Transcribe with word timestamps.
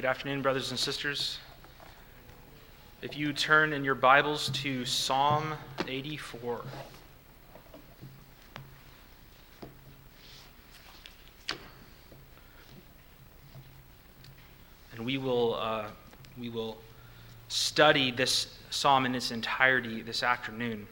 Good 0.00 0.08
afternoon, 0.08 0.40
brothers 0.40 0.70
and 0.70 0.80
sisters. 0.80 1.36
If 3.02 3.18
you 3.18 3.34
turn 3.34 3.74
in 3.74 3.84
your 3.84 3.94
Bibles 3.94 4.48
to 4.62 4.86
Psalm 4.86 5.52
84. 5.86 6.62
And 14.94 15.04
we 15.04 15.18
will, 15.18 15.56
uh, 15.56 15.84
we 16.38 16.48
will 16.48 16.78
study 17.48 18.10
this 18.10 18.56
psalm 18.70 19.04
in 19.04 19.14
its 19.14 19.30
entirety 19.30 20.00
this 20.00 20.22
afternoon. 20.22 20.86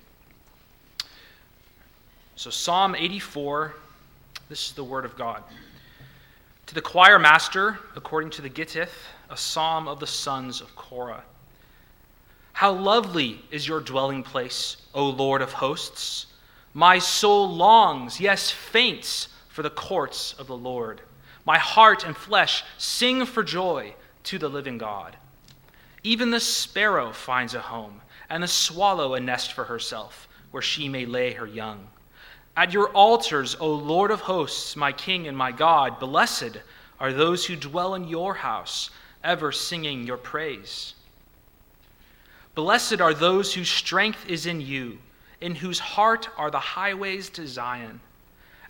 So, 2.36 2.50
Psalm 2.50 2.94
84, 2.94 3.74
this 4.50 4.66
is 4.66 4.72
the 4.72 4.84
Word 4.84 5.06
of 5.06 5.16
God. 5.16 5.42
To 6.68 6.74
the 6.74 6.82
choir 6.82 7.18
master, 7.18 7.78
according 7.96 8.28
to 8.32 8.42
the 8.42 8.50
Gittith, 8.50 8.92
a 9.30 9.38
psalm 9.38 9.88
of 9.88 10.00
the 10.00 10.06
sons 10.06 10.60
of 10.60 10.76
Korah. 10.76 11.24
How 12.52 12.72
lovely 12.72 13.40
is 13.50 13.66
your 13.66 13.80
dwelling 13.80 14.22
place, 14.22 14.76
O 14.92 15.08
Lord 15.08 15.40
of 15.40 15.54
hosts! 15.54 16.26
My 16.74 16.98
soul 16.98 17.48
longs, 17.48 18.20
yes, 18.20 18.50
faints, 18.50 19.28
for 19.48 19.62
the 19.62 19.70
courts 19.70 20.34
of 20.34 20.46
the 20.46 20.58
Lord. 20.58 21.00
My 21.46 21.56
heart 21.56 22.04
and 22.04 22.14
flesh 22.14 22.62
sing 22.76 23.24
for 23.24 23.42
joy 23.42 23.94
to 24.24 24.38
the 24.38 24.50
living 24.50 24.76
God. 24.76 25.16
Even 26.02 26.30
the 26.30 26.38
sparrow 26.38 27.12
finds 27.12 27.54
a 27.54 27.60
home, 27.60 28.02
and 28.28 28.42
the 28.42 28.46
swallow 28.46 29.14
a 29.14 29.20
nest 29.20 29.54
for 29.54 29.64
herself, 29.64 30.28
where 30.50 30.62
she 30.62 30.86
may 30.86 31.06
lay 31.06 31.32
her 31.32 31.46
young. 31.46 31.88
At 32.58 32.72
your 32.72 32.88
altars, 32.88 33.54
O 33.60 33.72
Lord 33.72 34.10
of 34.10 34.22
hosts, 34.22 34.74
my 34.74 34.90
King 34.90 35.28
and 35.28 35.36
my 35.36 35.52
God, 35.52 36.00
blessed 36.00 36.58
are 36.98 37.12
those 37.12 37.46
who 37.46 37.54
dwell 37.54 37.94
in 37.94 38.08
your 38.08 38.34
house, 38.34 38.90
ever 39.22 39.52
singing 39.52 40.04
your 40.04 40.16
praise. 40.16 40.94
Blessed 42.56 43.00
are 43.00 43.14
those 43.14 43.54
whose 43.54 43.70
strength 43.70 44.28
is 44.28 44.44
in 44.44 44.60
you, 44.60 44.98
in 45.40 45.54
whose 45.54 45.78
heart 45.78 46.30
are 46.36 46.50
the 46.50 46.58
highways 46.58 47.30
to 47.30 47.46
Zion. 47.46 48.00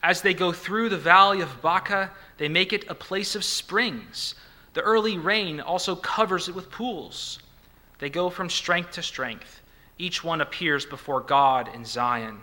As 0.03 0.21
they 0.21 0.35
go 0.35 0.53
through 0.53 0.91
the 0.91 0.99
valley 0.99 1.41
of 1.41 1.63
Baca, 1.63 2.11
they 2.37 2.51
make 2.51 2.75
it 2.75 2.91
a 2.91 2.95
place 2.95 3.35
of 3.35 3.43
springs. 3.43 4.35
The 4.75 4.83
early 4.83 5.17
rain 5.17 5.63
also 5.63 5.97
covers 5.97 6.47
it 6.47 6.55
with 6.55 6.71
pools. 6.71 7.39
They 8.01 8.11
go 8.11 8.29
from 8.29 8.51
strength 8.51 8.91
to 8.93 9.03
strength. 9.03 9.63
Each 9.97 10.23
one 10.23 10.43
appears 10.43 10.85
before 10.85 11.23
God 11.23 11.75
in 11.75 11.87
Zion. 11.87 12.43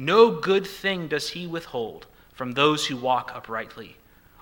No 0.00 0.30
good 0.30 0.66
thing 0.66 1.08
does 1.08 1.28
he 1.28 1.46
withhold 1.46 2.06
from 2.32 2.52
those 2.52 2.86
who 2.86 2.96
walk 2.96 3.32
uprightly. 3.34 3.96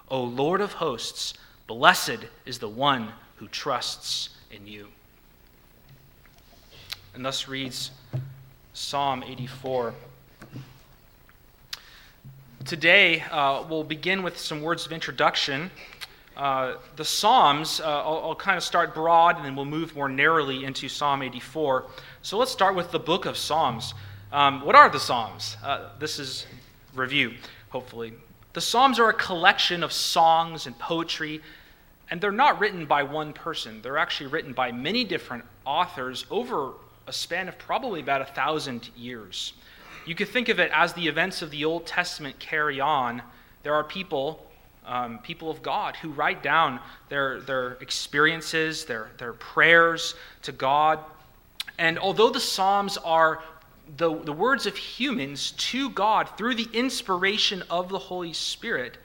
O 0.09 0.23
Lord 0.23 0.61
of 0.61 0.75
hosts, 0.75 1.35
blessed 1.67 2.27
is 2.47 2.61
the 2.61 2.69
one 2.69 3.09
who 3.39 3.49
trusts 3.49 4.29
in 4.53 4.69
you. 4.69 4.87
And 7.13 7.25
thus 7.25 7.49
reads 7.49 7.91
Psalm 8.73 9.25
84. 9.25 9.95
Today, 12.65 13.25
uh, 13.29 13.65
we'll 13.69 13.83
begin 13.83 14.23
with 14.23 14.39
some 14.39 14.63
words 14.63 14.87
of 14.87 14.93
introduction. 14.93 15.73
Uh, 16.37 16.75
the 16.95 17.05
Psalms, 17.05 17.81
uh, 17.81 17.85
I'll, 17.85 18.29
I'll, 18.29 18.37
kind 18.37 18.57
of 18.57 18.63
start 18.63 18.95
broad 18.95 19.35
and 19.35 19.45
then 19.45 19.57
we'll 19.57 19.65
move 19.65 19.97
more 19.97 20.09
narrowly 20.09 20.65
into 20.65 20.89
Psalm 20.89 21.21
84. 21.21 21.87
So 22.23 22.39
let's 22.39 22.53
start 22.53 22.77
with 22.77 22.93
the 22.93 23.01
book 23.01 23.27
of 23.27 23.37
Psalms. 23.37 23.93
Um, 24.31 24.61
what 24.61 24.75
are 24.75 24.91
the 24.91 25.01
Psalms? 25.01 25.57
Uh, 25.65 25.89
this 25.99 26.19
is 26.19 26.47
review, 26.95 27.33
hopefully. 27.71 28.13
The 28.53 28.61
Psalms 28.61 28.99
are 28.99 29.09
a 29.09 29.15
collection 29.15 29.83
of 29.83 29.91
songs 29.91 30.67
and 30.67 30.79
poetry, 30.79 31.41
and 32.11 32.21
they're 32.21 32.31
not 32.31 32.61
written 32.61 32.85
by 32.85 33.05
one 33.05 33.33
person. 33.33 33.81
They're 33.81 33.97
actually 33.97 34.27
written 34.27 34.53
by 34.53 34.71
many 34.71 35.03
different 35.05 35.45
authors 35.65 36.27
over 36.31 36.73
a 37.07 37.13
span 37.13 37.49
of 37.49 37.57
probably 37.57 38.01
about 38.01 38.21
a 38.21 38.27
thousand 38.27 38.91
years. 38.95 39.55
You 40.05 40.15
could 40.15 40.29
think 40.29 40.51
of 40.51 40.61
it 40.61 40.71
as 40.75 40.93
the 40.93 41.09
events 41.09 41.41
of 41.41 41.51
the 41.51 41.65
Old 41.65 41.87
Testament 41.87 42.39
carry 42.39 42.81
on. 42.81 43.23
There 43.63 43.73
are 43.73 43.85
people, 43.85 44.47
um, 44.85 45.21
people 45.21 45.51
of 45.51 45.63
God, 45.63 45.97
who 45.97 46.11
write 46.11 46.43
down 46.43 46.81
their, 47.09 47.41
their 47.41 47.79
experiences, 47.81 48.85
their, 48.85 49.09
their 49.17 49.33
prayers 49.33 50.15
to 50.43 50.53
God. 50.53 50.99
And 51.79 51.99
although 51.99 52.29
the 52.29 52.41
Psalms 52.41 52.99
are 52.99 53.41
the, 53.97 54.15
the 54.19 54.33
words 54.33 54.67
of 54.67 54.77
humans 54.77 55.53
to 55.53 55.91
God 55.91 56.29
through 56.37 56.55
the 56.55 56.69
inspiration 56.73 57.63
of 57.71 57.89
the 57.89 57.99
Holy 57.99 58.33
Spirit, 58.33 58.99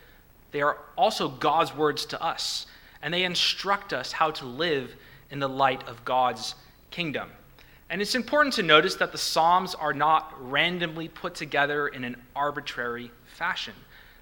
they 0.51 0.61
are 0.61 0.77
also 0.97 1.29
God's 1.29 1.75
words 1.75 2.05
to 2.07 2.21
us. 2.21 2.67
And 3.01 3.13
they 3.13 3.23
instruct 3.23 3.93
us 3.93 4.11
how 4.11 4.31
to 4.31 4.45
live 4.45 4.95
in 5.29 5.39
the 5.39 5.49
light 5.49 5.87
of 5.87 6.03
God's 6.05 6.55
kingdom. 6.91 7.29
And 7.89 8.01
it's 8.01 8.15
important 8.15 8.55
to 8.55 8.63
notice 8.63 8.95
that 8.95 9.11
the 9.11 9.17
Psalms 9.17 9.75
are 9.75 9.93
not 9.93 10.33
randomly 10.39 11.09
put 11.09 11.35
together 11.35 11.87
in 11.87 12.03
an 12.03 12.15
arbitrary 12.35 13.11
fashion. 13.25 13.73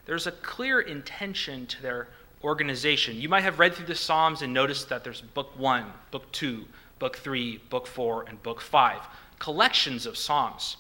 There's 0.06 0.28
a 0.28 0.32
clear 0.32 0.82
intention 0.82 1.68
to 1.68 1.82
their 1.82 2.08
organization. 2.44 3.18
You 3.18 3.30
might 3.30 3.44
have 3.44 3.60
read 3.60 3.76
through 3.76 3.86
the 3.86 3.96
Psalms 3.96 4.42
and 4.42 4.52
noticed 4.52 4.90
that 4.90 5.04
there's 5.04 5.22
book 5.22 5.58
one, 5.58 5.86
book 6.10 6.32
two, 6.32 6.66
book 6.98 7.18
three, 7.18 7.58
book 7.70 7.86
four, 7.86 8.26
and 8.28 8.42
book 8.42 8.62
five 8.62 9.02
collections 9.42 10.06
of 10.06 10.16
Psalms. 10.16 10.78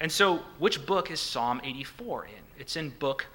And 0.00 0.10
so, 0.10 0.38
which 0.58 0.84
book 0.84 1.12
is 1.12 1.20
Psalm 1.20 1.60
84 1.62 2.24
in? 2.24 2.30
It's 2.58 2.74
in 2.74 2.90
book 2.90 3.26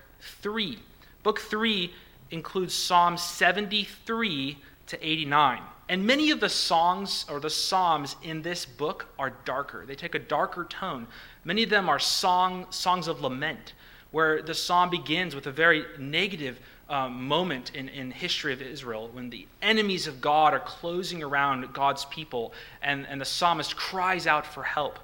3. 0.42 0.78
Book 1.24 1.40
3 1.40 1.94
includes 2.32 2.74
Psalms 2.74 3.24
73 3.24 4.58
to 4.88 5.08
89. 5.08 5.62
And 5.88 6.06
many 6.06 6.32
of 6.32 6.42
the 6.42 6.50
songs 6.50 7.26
or 7.30 7.40
the 7.40 7.50
Psalms 7.50 8.18
in 8.22 8.42
this 8.42 8.66
book 8.66 9.08
are 9.18 9.32
darker. 9.46 9.86
They 9.86 9.96
take 9.96 10.16
a 10.16 10.20
darker 10.20 10.66
tone. 10.66 11.08
Many 11.46 11.64
of 11.64 11.70
them 11.70 11.88
are 11.88 11.98
song, 11.98 12.66
songs 12.70 13.08
of 13.08 13.22
lament, 13.22 13.72
where 14.12 14.42
the 14.42 14.54
psalm 14.54 14.90
begins 14.90 15.34
with 15.34 15.48
a 15.48 15.52
very 15.52 15.86
negative 15.98 16.60
um, 16.90 17.28
moment 17.28 17.72
in, 17.75 17.90
in 17.90 18.12
history 18.12 18.53
of 18.53 18.62
Israel 18.62 19.09
when 19.12 19.30
the 19.30 19.48
enemies 19.62 20.08
of 20.08 20.22
God 20.22 20.53
are 20.53 20.59
closing 20.59 21.22
around 21.22 21.74
God's 21.74 22.06
people 22.06 22.53
and, 22.81 23.06
and 23.08 23.20
the 23.20 23.25
psalmist 23.25 23.75
cries 23.75 24.25
out 24.25 24.46
for 24.46 24.64
help. 24.64 25.00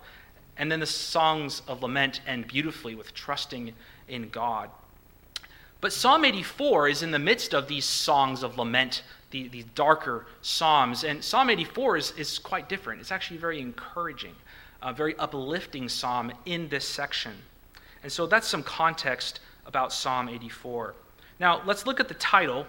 And 0.57 0.71
then 0.71 0.79
the 0.79 0.85
songs 0.85 1.61
of 1.67 1.81
lament 1.81 2.21
end 2.27 2.47
beautifully 2.47 2.95
with 2.95 3.13
trusting 3.13 3.73
in 4.07 4.29
God. 4.29 4.69
But 5.81 5.91
Psalm 5.91 6.23
84 6.23 6.88
is 6.88 7.03
in 7.03 7.11
the 7.11 7.19
midst 7.19 7.53
of 7.53 7.67
these 7.67 7.83
songs 7.83 8.41
of 8.41 8.57
lament, 8.57 9.03
the, 9.31 9.50
these 9.50 9.65
darker 9.75 10.25
psalms. 10.41 11.03
And 11.03 11.21
Psalm 11.21 11.50
84 11.50 11.97
is, 11.97 12.11
is 12.11 12.39
quite 12.39 12.69
different. 12.69 13.01
It's 13.01 13.11
actually 13.11 13.38
very 13.38 13.59
encouraging, 13.59 14.35
a 14.81 14.94
very 14.94 15.17
uplifting 15.17 15.89
psalm 15.89 16.31
in 16.45 16.69
this 16.69 16.88
section. 16.88 17.33
And 18.01 18.09
so 18.09 18.27
that's 18.27 18.47
some 18.47 18.63
context 18.63 19.41
about 19.65 19.91
Psalm 19.91 20.29
84. 20.29 20.94
Now, 21.39 21.61
let's 21.66 21.85
look 21.85 21.99
at 21.99 22.07
the 22.07 22.13
title. 22.16 22.66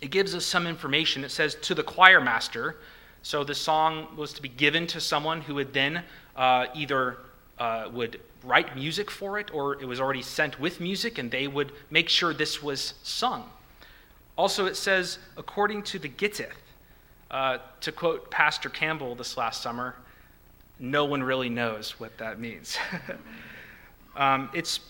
It 0.00 0.10
gives 0.10 0.34
us 0.34 0.44
some 0.44 0.66
information. 0.66 1.24
It 1.24 1.30
says, 1.30 1.54
To 1.56 1.74
the 1.74 1.82
choir 1.82 2.20
master. 2.20 2.76
So 3.22 3.44
the 3.44 3.54
song 3.54 4.16
was 4.16 4.32
to 4.34 4.42
be 4.42 4.48
given 4.48 4.86
to 4.88 5.00
someone 5.00 5.42
who 5.42 5.54
would 5.56 5.74
then 5.74 6.02
uh, 6.36 6.66
either 6.74 7.18
uh, 7.58 7.88
would 7.92 8.20
write 8.42 8.74
music 8.74 9.10
for 9.10 9.38
it 9.38 9.52
or 9.52 9.74
it 9.80 9.84
was 9.84 10.00
already 10.00 10.22
sent 10.22 10.58
with 10.58 10.80
music 10.80 11.18
and 11.18 11.30
they 11.30 11.46
would 11.46 11.72
make 11.90 12.08
sure 12.08 12.32
this 12.32 12.62
was 12.62 12.94
sung. 13.02 13.50
Also, 14.38 14.64
it 14.64 14.76
says, 14.76 15.18
according 15.36 15.82
to 15.82 15.98
the 15.98 16.08
Gittith, 16.08 16.54
uh, 17.30 17.58
to 17.82 17.92
quote 17.92 18.30
Pastor 18.30 18.70
Campbell 18.70 19.14
this 19.14 19.36
last 19.36 19.62
summer, 19.62 19.94
no 20.78 21.04
one 21.04 21.22
really 21.22 21.50
knows 21.50 22.00
what 22.00 22.16
that 22.16 22.40
means. 22.40 22.78
um, 24.16 24.48
it's 24.54 24.80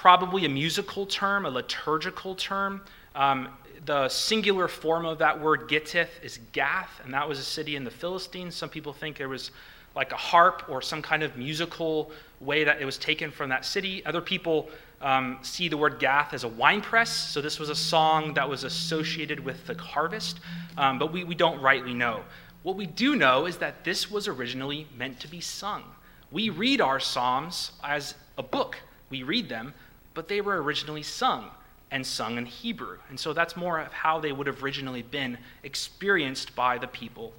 probably 0.00 0.44
a 0.44 0.48
musical 0.48 1.06
term, 1.06 1.44
a 1.44 1.50
liturgical 1.50 2.36
term. 2.36 2.80
Um, 3.16 3.48
the 3.84 4.08
singular 4.08 4.68
form 4.68 5.04
of 5.04 5.18
that 5.18 5.40
word 5.40 5.68
Gittith 5.68 6.22
is 6.22 6.38
Gath, 6.52 7.00
and 7.02 7.12
that 7.12 7.28
was 7.28 7.40
a 7.40 7.42
city 7.42 7.74
in 7.74 7.82
the 7.82 7.90
Philistines. 7.90 8.54
Some 8.54 8.68
people 8.68 8.92
think 8.92 9.18
there 9.18 9.28
was 9.28 9.50
like 9.96 10.12
a 10.12 10.16
harp 10.16 10.62
or 10.68 10.80
some 10.80 11.02
kind 11.02 11.24
of 11.24 11.36
musical 11.36 12.12
way 12.38 12.62
that 12.62 12.80
it 12.80 12.84
was 12.84 12.96
taken 12.96 13.32
from 13.32 13.48
that 13.48 13.64
city. 13.64 14.06
Other 14.06 14.20
people 14.20 14.70
um, 15.00 15.40
see 15.42 15.66
the 15.66 15.76
word 15.76 15.98
Gath 15.98 16.32
as 16.32 16.44
a 16.44 16.48
wine 16.48 16.80
press, 16.80 17.10
so 17.10 17.40
this 17.40 17.58
was 17.58 17.68
a 17.68 17.74
song 17.74 18.34
that 18.34 18.48
was 18.48 18.62
associated 18.62 19.40
with 19.40 19.66
the 19.66 19.74
harvest, 19.74 20.38
um, 20.76 21.00
but 21.00 21.12
we, 21.12 21.24
we 21.24 21.34
don't 21.34 21.60
rightly 21.60 21.92
know. 21.92 22.22
What 22.62 22.76
we 22.76 22.86
do 22.86 23.16
know 23.16 23.46
is 23.46 23.56
that 23.56 23.82
this 23.82 24.08
was 24.08 24.28
originally 24.28 24.86
meant 24.96 25.18
to 25.20 25.28
be 25.28 25.40
sung. 25.40 25.82
We 26.30 26.50
read 26.50 26.80
our 26.80 27.00
Psalms 27.00 27.72
as 27.82 28.14
a 28.36 28.44
book, 28.44 28.76
we 29.10 29.24
read 29.24 29.48
them, 29.48 29.74
but 30.18 30.26
they 30.26 30.40
were 30.40 30.60
originally 30.60 31.04
sung 31.04 31.48
and 31.92 32.04
sung 32.04 32.38
in 32.38 32.44
Hebrew. 32.44 32.98
And 33.08 33.20
so 33.20 33.32
that's 33.32 33.56
more 33.56 33.78
of 33.78 33.92
how 33.92 34.18
they 34.18 34.32
would 34.32 34.48
have 34.48 34.64
originally 34.64 35.02
been 35.02 35.38
experienced 35.62 36.56
by 36.56 36.76
the 36.76 36.88
people 36.88 37.32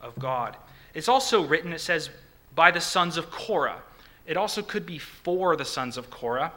of 0.00 0.18
God. 0.18 0.56
It's 0.94 1.08
also 1.08 1.46
written, 1.46 1.72
it 1.72 1.80
says, 1.80 2.10
by 2.52 2.72
the 2.72 2.80
sons 2.80 3.16
of 3.16 3.30
Korah. 3.30 3.80
It 4.26 4.36
also 4.36 4.62
could 4.62 4.84
be 4.84 4.98
for 4.98 5.54
the 5.54 5.64
sons 5.64 5.96
of 5.96 6.10
Korah. 6.10 6.50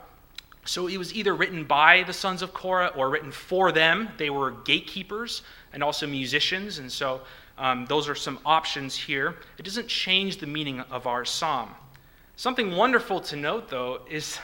So 0.66 0.88
it 0.88 0.98
was 0.98 1.14
either 1.14 1.36
written 1.36 1.64
by 1.64 2.02
the 2.02 2.12
sons 2.12 2.42
of 2.42 2.56
Korah 2.56 2.92
or 2.96 3.12
written 3.12 3.32
for 3.32 3.72
them. 3.72 4.10
They 4.18 4.32
were 4.32 4.50
gatekeepers 4.66 5.44
and 5.74 5.84
also 5.84 6.08
musicians, 6.08 6.80
and 6.80 6.92
so 6.92 7.22
um, 7.60 7.86
those 7.86 8.10
are 8.10 8.16
some 8.16 8.40
options 8.48 8.96
here. 8.96 9.36
It 9.60 9.64
doesn't 9.64 9.90
change 9.90 10.38
the 10.38 10.48
meaning 10.48 10.80
of 10.90 11.06
our 11.06 11.24
psalm. 11.24 11.70
Something 12.36 12.76
wonderful 12.76 13.22
to 13.22 13.36
note, 13.36 13.70
though, 13.70 14.02
is 14.10 14.40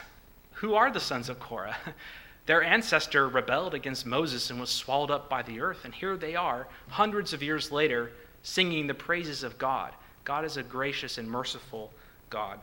who 0.64 0.74
are 0.74 0.90
the 0.90 0.98
sons 0.98 1.28
of 1.28 1.38
Korah? 1.38 1.76
Their 2.46 2.62
ancestor 2.62 3.28
rebelled 3.28 3.74
against 3.74 4.06
Moses 4.06 4.48
and 4.48 4.58
was 4.58 4.70
swallowed 4.70 5.10
up 5.10 5.28
by 5.28 5.42
the 5.42 5.60
earth, 5.60 5.84
and 5.84 5.94
here 5.94 6.16
they 6.16 6.34
are, 6.34 6.66
hundreds 6.88 7.34
of 7.34 7.42
years 7.42 7.70
later, 7.70 8.12
singing 8.42 8.86
the 8.86 8.94
praises 8.94 9.42
of 9.42 9.58
God. 9.58 9.92
God 10.24 10.44
is 10.46 10.56
a 10.56 10.62
gracious 10.62 11.18
and 11.18 11.30
merciful 11.30 11.92
God. 12.30 12.58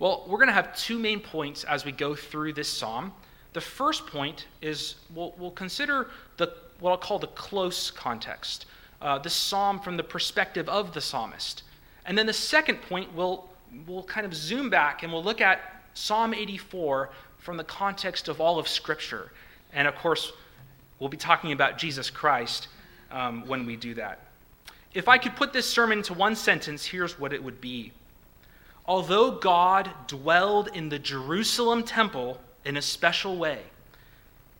Well, 0.00 0.24
we're 0.26 0.38
going 0.38 0.48
to 0.48 0.54
have 0.54 0.76
two 0.76 0.98
main 0.98 1.20
points 1.20 1.62
as 1.62 1.84
we 1.84 1.92
go 1.92 2.16
through 2.16 2.54
this 2.54 2.68
psalm. 2.68 3.12
The 3.52 3.60
first 3.60 4.08
point 4.08 4.46
is 4.60 4.96
we'll, 5.14 5.34
we'll 5.38 5.52
consider 5.52 6.08
the, 6.36 6.52
what 6.80 6.90
I'll 6.90 6.98
call 6.98 7.20
the 7.20 7.28
close 7.28 7.92
context, 7.92 8.66
uh, 9.00 9.18
the 9.18 9.30
psalm 9.30 9.78
from 9.78 9.96
the 9.96 10.02
perspective 10.02 10.68
of 10.68 10.94
the 10.94 11.00
psalmist. 11.00 11.62
And 12.04 12.18
then 12.18 12.26
the 12.26 12.32
second 12.32 12.82
point, 12.82 13.14
we'll, 13.14 13.48
we'll 13.86 14.02
kind 14.02 14.26
of 14.26 14.34
zoom 14.34 14.68
back 14.68 15.04
and 15.04 15.12
we'll 15.12 15.22
look 15.22 15.40
at 15.40 15.71
Psalm 15.94 16.34
84 16.34 17.10
from 17.38 17.56
the 17.56 17.64
context 17.64 18.28
of 18.28 18.40
all 18.40 18.58
of 18.58 18.68
Scripture. 18.68 19.32
And 19.72 19.88
of 19.88 19.94
course, 19.96 20.32
we'll 20.98 21.08
be 21.08 21.16
talking 21.16 21.52
about 21.52 21.78
Jesus 21.78 22.10
Christ 22.10 22.68
um, 23.10 23.46
when 23.46 23.66
we 23.66 23.76
do 23.76 23.94
that. 23.94 24.20
If 24.94 25.08
I 25.08 25.18
could 25.18 25.36
put 25.36 25.52
this 25.52 25.68
sermon 25.68 25.98
into 25.98 26.14
one 26.14 26.36
sentence, 26.36 26.84
here's 26.86 27.18
what 27.18 27.32
it 27.32 27.42
would 27.42 27.60
be 27.60 27.92
Although 28.84 29.32
God 29.32 29.90
dwelled 30.08 30.68
in 30.74 30.88
the 30.88 30.98
Jerusalem 30.98 31.84
temple 31.84 32.40
in 32.64 32.76
a 32.76 32.82
special 32.82 33.36
way, 33.36 33.60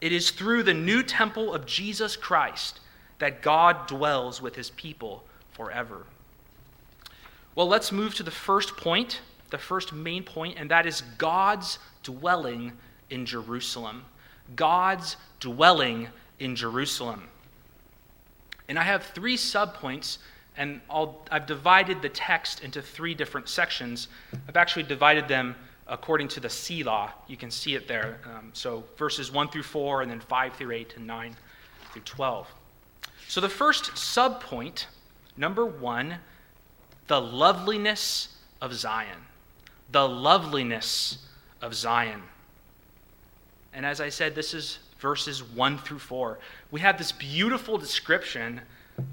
it 0.01 0.13
is 0.13 0.31
through 0.31 0.63
the 0.63 0.75
new 0.75 1.03
temple 1.03 1.53
of 1.53 1.67
Jesus 1.67 2.17
Christ 2.17 2.81
that 3.19 3.43
God 3.43 3.87
dwells 3.87 4.41
with 4.41 4.57
his 4.57 4.71
people 4.71 5.25
forever. 5.53 6.07
Well, 7.55 7.69
let's 7.69 7.93
move 7.93 8.15
to 8.15 8.23
the 8.23 8.31
first 8.31 8.77
point, 8.77 9.21
the 9.53 9.59
first 9.59 9.93
main 9.93 10.25
point, 10.25 10.59
and 10.59 10.71
that 10.73 10.87
is 10.87 11.03
God's 11.19 11.79
dwelling 12.03 12.73
in 13.11 13.25
Jerusalem. 13.25 14.05
God's 14.57 15.17
dwelling 15.39 16.09
in 16.41 16.57
Jerusalem. 16.57 17.29
And 18.69 18.79
I 18.79 18.83
have 18.83 19.05
three 19.05 19.37
subpoints 19.37 20.19
and 20.57 20.81
i 20.91 21.07
have 21.31 21.47
divided 21.47 22.03
the 22.03 22.09
text 22.09 22.63
into 22.63 22.83
three 22.83 23.15
different 23.15 23.49
sections. 23.49 24.09
I've 24.49 24.57
actually 24.57 24.83
divided 24.83 25.27
them 25.27 25.55
according 25.87 26.29
to 26.29 26.41
the 26.41 26.49
Selah. 26.49 27.13
You 27.27 27.37
can 27.37 27.51
see 27.51 27.75
it 27.75 27.89
there. 27.89 28.21
Um, 28.25 28.51
so 28.53 28.85
verses 28.99 29.33
1 29.33 29.49
through 29.49 29.63
4, 29.63 30.03
and 30.03 30.11
then 30.11 30.21
5 30.21 30.55
through 30.55 30.73
8, 30.73 30.95
and 30.97 31.07
9 31.07 31.37
through 31.93 32.03
12. 32.03 32.49
So 33.29 33.41
the 33.41 33.49
first 33.49 33.93
subpoint, 33.93 34.87
number 35.37 35.65
one, 35.65 36.17
the 37.07 37.21
loveliness 37.21 38.37
of 38.61 38.75
Zion. 38.75 39.19
The 39.93 40.09
loveliness 40.09 41.19
of 41.61 41.75
Zion. 41.75 42.23
And 43.73 43.87
as 43.87 44.01
I 44.01 44.09
said, 44.09 44.35
this 44.35 44.53
is 44.53 44.79
verses 44.99 45.43
1 45.43 45.79
through 45.79 45.99
4. 45.99 46.39
We 46.71 46.81
have 46.81 46.99
this 46.99 47.13
beautiful 47.13 47.79
description 47.79 48.61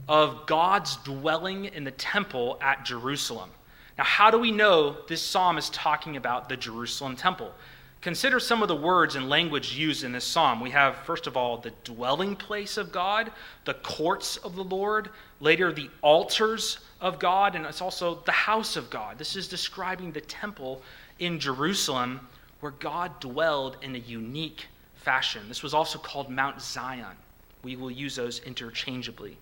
of 0.07 0.45
God's 0.45 0.97
dwelling 0.97 1.65
in 1.65 1.83
the 1.83 1.91
temple 1.91 2.57
at 2.61 2.85
Jerusalem. 2.85 3.49
Now, 3.97 4.03
how 4.03 4.31
do 4.31 4.37
we 4.37 4.51
know 4.51 4.97
this 5.07 5.21
psalm 5.21 5.57
is 5.57 5.69
talking 5.69 6.15
about 6.17 6.49
the 6.49 6.57
Jerusalem 6.57 7.15
temple? 7.15 7.53
Consider 8.01 8.39
some 8.39 8.61
of 8.61 8.69
the 8.69 8.75
words 8.75 9.15
and 9.15 9.27
language 9.27 9.75
used 9.75 10.05
in 10.05 10.13
this 10.13 10.23
psalm. 10.23 10.61
We 10.61 10.69
have, 10.69 10.95
first 10.97 11.27
of 11.27 11.35
all, 11.35 11.57
the 11.57 11.73
dwelling 11.83 12.35
place 12.35 12.77
of 12.77 12.93
God, 12.93 13.31
the 13.65 13.73
courts 13.73 14.37
of 14.37 14.55
the 14.55 14.63
Lord, 14.63 15.09
later, 15.41 15.73
the 15.73 15.89
altars 16.01 16.79
of 17.01 17.19
God, 17.19 17.55
and 17.55 17.65
it's 17.65 17.81
also 17.81 18.21
the 18.25 18.31
house 18.31 18.75
of 18.75 18.89
God. 18.89 19.17
This 19.17 19.35
is 19.35 19.47
describing 19.47 20.11
the 20.11 20.21
temple 20.21 20.81
in 21.19 21.39
Jerusalem 21.39 22.27
where 22.59 22.71
God 22.73 23.19
dwelled 23.19 23.77
in 23.81 23.95
a 23.95 23.99
unique 23.99 24.67
fashion. 24.95 25.47
This 25.47 25.63
was 25.63 25.73
also 25.73 25.97
called 25.97 26.29
Mount 26.29 26.61
Zion. 26.61 27.15
We 27.63 27.75
will 27.75 27.91
use 27.91 28.15
those 28.15 28.39
interchangeably. 28.39 29.37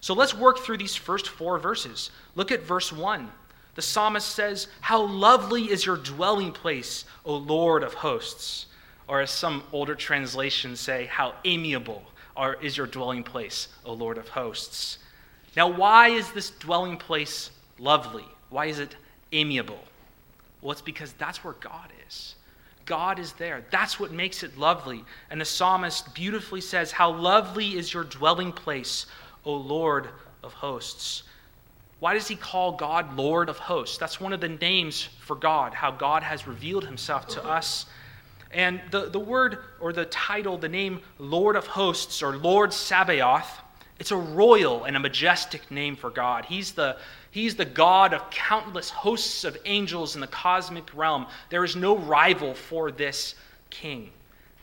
So 0.00 0.14
let's 0.14 0.34
work 0.34 0.58
through 0.58 0.78
these 0.78 0.96
first 0.96 1.28
four 1.28 1.58
verses. 1.58 2.10
Look 2.34 2.50
at 2.50 2.62
verse 2.62 2.92
1. 2.92 3.30
The 3.74 3.82
psalmist 3.82 4.28
says, 4.28 4.66
How 4.80 5.02
lovely 5.02 5.70
is 5.70 5.86
your 5.86 5.96
dwelling 5.96 6.52
place, 6.52 7.04
O 7.24 7.36
Lord 7.36 7.82
of 7.82 7.94
hosts. 7.94 8.66
Or 9.08 9.20
as 9.20 9.30
some 9.30 9.62
older 9.72 9.94
translations 9.94 10.80
say, 10.80 11.06
How 11.06 11.34
amiable 11.44 12.02
is 12.60 12.76
your 12.76 12.86
dwelling 12.86 13.22
place, 13.22 13.68
O 13.84 13.92
Lord 13.92 14.18
of 14.18 14.28
hosts. 14.28 14.98
Now, 15.56 15.68
why 15.68 16.08
is 16.08 16.32
this 16.32 16.50
dwelling 16.50 16.96
place 16.96 17.50
lovely? 17.78 18.26
Why 18.50 18.66
is 18.66 18.78
it 18.78 18.96
amiable? 19.32 19.82
Well, 20.60 20.72
it's 20.72 20.80
because 20.80 21.12
that's 21.14 21.44
where 21.44 21.54
God 21.54 21.90
is. 22.06 22.34
God 22.84 23.18
is 23.18 23.32
there. 23.34 23.64
That's 23.70 24.00
what 24.00 24.12
makes 24.12 24.42
it 24.42 24.58
lovely. 24.58 25.04
And 25.30 25.40
the 25.40 25.44
psalmist 25.44 26.14
beautifully 26.14 26.60
says, 26.60 26.92
How 26.92 27.12
lovely 27.12 27.76
is 27.76 27.92
your 27.92 28.04
dwelling 28.04 28.52
place, 28.52 29.06
O 29.44 29.54
Lord 29.54 30.08
of 30.42 30.52
hosts. 30.52 31.22
Why 32.00 32.14
does 32.14 32.26
he 32.26 32.34
call 32.34 32.72
God 32.72 33.16
Lord 33.16 33.48
of 33.48 33.58
hosts? 33.58 33.96
That's 33.96 34.20
one 34.20 34.32
of 34.32 34.40
the 34.40 34.48
names 34.48 35.08
for 35.20 35.36
God, 35.36 35.72
how 35.72 35.92
God 35.92 36.22
has 36.24 36.48
revealed 36.48 36.84
himself 36.84 37.28
to 37.28 37.44
us. 37.44 37.86
And 38.50 38.80
the, 38.90 39.08
the 39.08 39.20
word 39.20 39.58
or 39.80 39.92
the 39.92 40.06
title, 40.06 40.58
the 40.58 40.68
name 40.68 41.00
Lord 41.18 41.54
of 41.54 41.66
hosts 41.66 42.22
or 42.22 42.36
Lord 42.36 42.72
Sabaoth, 42.72 43.61
it's 44.02 44.10
a 44.10 44.16
royal 44.16 44.82
and 44.82 44.96
a 44.96 44.98
majestic 44.98 45.70
name 45.70 45.94
for 45.94 46.10
God. 46.10 46.44
He's 46.44 46.72
the, 46.72 46.96
he's 47.30 47.54
the 47.54 47.64
God 47.64 48.12
of 48.12 48.30
countless 48.30 48.90
hosts 48.90 49.44
of 49.44 49.56
angels 49.64 50.16
in 50.16 50.20
the 50.20 50.26
cosmic 50.26 50.92
realm. 50.92 51.28
There 51.50 51.62
is 51.62 51.76
no 51.76 51.96
rival 51.96 52.52
for 52.52 52.90
this 52.90 53.36
king. 53.70 54.10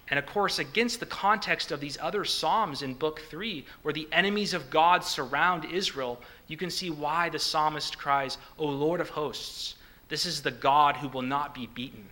And 0.09 0.19
of 0.19 0.25
course, 0.25 0.59
against 0.59 0.99
the 0.99 1.05
context 1.05 1.71
of 1.71 1.79
these 1.79 1.97
other 2.01 2.25
Psalms 2.25 2.81
in 2.81 2.95
Book 2.95 3.21
3, 3.29 3.65
where 3.81 3.93
the 3.93 4.09
enemies 4.11 4.53
of 4.53 4.69
God 4.69 5.05
surround 5.05 5.63
Israel, 5.63 6.19
you 6.49 6.57
can 6.57 6.69
see 6.69 6.89
why 6.89 7.29
the 7.29 7.39
psalmist 7.39 7.97
cries, 7.97 8.37
O 8.57 8.65
Lord 8.65 8.99
of 8.99 9.07
hosts, 9.07 9.75
this 10.09 10.25
is 10.25 10.41
the 10.41 10.51
God 10.51 10.97
who 10.97 11.07
will 11.07 11.21
not 11.21 11.55
be 11.55 11.65
beaten. 11.65 12.09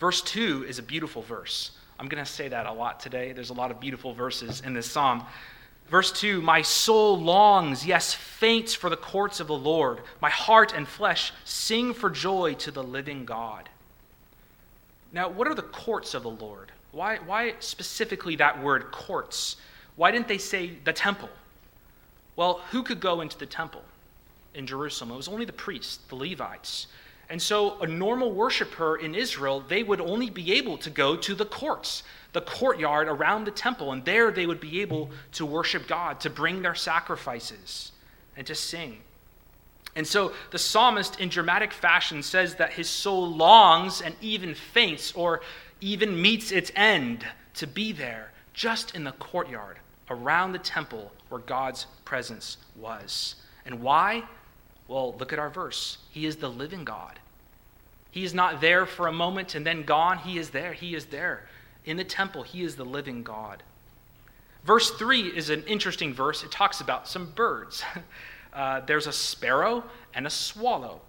Verse 0.00 0.20
2 0.20 0.64
is 0.68 0.80
a 0.80 0.82
beautiful 0.82 1.22
verse. 1.22 1.70
I'm 1.98 2.08
going 2.08 2.24
to 2.24 2.30
say 2.30 2.48
that 2.48 2.66
a 2.66 2.72
lot 2.72 3.00
today. 3.00 3.32
There's 3.32 3.50
a 3.50 3.54
lot 3.54 3.70
of 3.70 3.80
beautiful 3.80 4.14
verses 4.14 4.60
in 4.64 4.72
this 4.72 4.90
psalm. 4.90 5.24
Verse 5.88 6.12
2 6.12 6.40
My 6.40 6.62
soul 6.62 7.18
longs, 7.18 7.86
yes, 7.86 8.14
faints 8.14 8.74
for 8.74 8.90
the 8.90 8.96
courts 8.96 9.40
of 9.40 9.46
the 9.46 9.56
Lord. 9.56 10.00
My 10.20 10.30
heart 10.30 10.72
and 10.74 10.86
flesh 10.86 11.32
sing 11.44 11.94
for 11.94 12.10
joy 12.10 12.54
to 12.54 12.70
the 12.70 12.82
living 12.82 13.24
God. 13.24 13.68
Now, 15.12 15.28
what 15.28 15.48
are 15.48 15.54
the 15.54 15.62
courts 15.62 16.14
of 16.14 16.22
the 16.22 16.30
Lord? 16.30 16.70
Why, 16.92 17.16
why 17.18 17.54
specifically 17.60 18.36
that 18.36 18.62
word 18.62 18.90
courts? 18.90 19.56
Why 19.96 20.10
didn't 20.10 20.28
they 20.28 20.38
say 20.38 20.72
the 20.84 20.92
temple? 20.92 21.30
Well, 22.36 22.60
who 22.70 22.82
could 22.82 23.00
go 23.00 23.20
into 23.20 23.38
the 23.38 23.46
temple 23.46 23.82
in 24.54 24.66
Jerusalem? 24.66 25.10
It 25.10 25.16
was 25.16 25.28
only 25.28 25.44
the 25.44 25.52
priests, 25.52 25.98
the 26.08 26.14
Levites. 26.14 26.86
And 27.30 27.40
so, 27.42 27.78
a 27.80 27.86
normal 27.86 28.32
worshiper 28.32 28.96
in 28.96 29.14
Israel, 29.14 29.60
they 29.60 29.82
would 29.82 30.00
only 30.00 30.30
be 30.30 30.54
able 30.54 30.78
to 30.78 30.88
go 30.88 31.14
to 31.16 31.34
the 31.34 31.44
courts, 31.44 32.02
the 32.32 32.40
courtyard 32.40 33.06
around 33.06 33.44
the 33.44 33.50
temple, 33.50 33.92
and 33.92 34.04
there 34.04 34.30
they 34.30 34.46
would 34.46 34.60
be 34.60 34.80
able 34.80 35.10
to 35.32 35.44
worship 35.44 35.86
God, 35.86 36.20
to 36.20 36.30
bring 36.30 36.62
their 36.62 36.74
sacrifices, 36.74 37.92
and 38.36 38.46
to 38.46 38.54
sing. 38.54 38.98
And 39.94 40.06
so 40.06 40.32
the 40.52 40.58
psalmist, 40.58 41.20
in 41.20 41.28
dramatic 41.28 41.72
fashion, 41.72 42.22
says 42.22 42.54
that 42.54 42.72
his 42.72 42.88
soul 42.88 43.28
longs 43.28 44.00
and 44.00 44.14
even 44.22 44.54
faints 44.54 45.12
or 45.12 45.42
even 45.80 46.20
meets 46.20 46.50
its 46.50 46.72
end 46.74 47.26
to 47.54 47.66
be 47.66 47.92
there, 47.92 48.32
just 48.54 48.94
in 48.94 49.04
the 49.04 49.12
courtyard 49.12 49.78
around 50.08 50.52
the 50.52 50.58
temple 50.58 51.12
where 51.28 51.40
God's 51.40 51.86
presence 52.04 52.56
was. 52.76 53.34
And 53.66 53.80
why? 53.80 54.24
Well, 54.88 55.14
look 55.18 55.32
at 55.32 55.38
our 55.38 55.50
verse. 55.50 55.98
He 56.10 56.26
is 56.26 56.36
the 56.36 56.48
living 56.48 56.84
God. 56.84 57.18
He 58.10 58.24
is 58.24 58.34
not 58.34 58.60
there 58.60 58.86
for 58.86 59.06
a 59.06 59.12
moment 59.12 59.54
and 59.54 59.64
then 59.64 59.82
gone. 59.82 60.18
He 60.18 60.38
is 60.38 60.50
there. 60.50 60.72
He 60.72 60.94
is 60.94 61.06
there. 61.06 61.46
In 61.84 61.96
the 61.96 62.04
temple, 62.04 62.42
He 62.42 62.62
is 62.62 62.74
the 62.74 62.84
living 62.84 63.22
God. 63.22 63.62
Verse 64.64 64.90
3 64.92 65.28
is 65.28 65.50
an 65.50 65.62
interesting 65.64 66.12
verse. 66.12 66.42
It 66.42 66.50
talks 66.50 66.80
about 66.80 67.06
some 67.06 67.30
birds. 67.32 67.84
Uh, 68.50 68.80
there's 68.86 69.06
a 69.06 69.12
sparrow 69.12 69.84
and 70.14 70.26
a 70.26 70.30
swallow. 70.30 71.02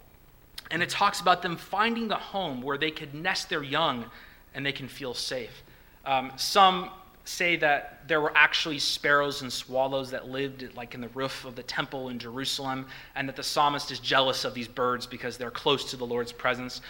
And 0.71 0.83
it 0.83 0.89
talks 0.89 1.21
about 1.21 1.41
them 1.41 1.55
finding 1.55 2.11
a 2.11 2.15
home 2.17 2.61
where 2.61 2.77
they 2.77 2.91
could 2.91 3.15
nest 3.15 3.49
their 3.49 3.63
young 3.63 4.05
and 4.53 4.65
they 4.65 4.73
can 4.73 4.89
feel 4.89 5.13
safe. 5.13 5.63
Um, 6.05 6.33
some 6.35 6.91
say 7.29 7.55
that 7.57 8.07
there 8.07 8.19
were 8.19 8.33
actually 8.35 8.79
sparrows 8.79 9.41
and 9.41 9.53
swallows 9.53 10.09
that 10.11 10.27
lived 10.27 10.75
like 10.75 10.95
in 10.95 11.01
the 11.01 11.09
roof 11.09 11.45
of 11.45 11.55
the 11.55 11.63
temple 11.63 12.09
in 12.09 12.17
Jerusalem, 12.17 12.87
and 13.15 13.29
that 13.29 13.35
the 13.35 13.43
psalmist 13.43 13.91
is 13.91 13.99
jealous 13.99 14.45
of 14.45 14.53
these 14.53 14.67
birds 14.67 15.05
because 15.05 15.37
they're 15.37 15.51
close 15.51 15.91
to 15.91 15.97
the 15.97 16.05
Lord's 16.05 16.31
presence. 16.31 16.81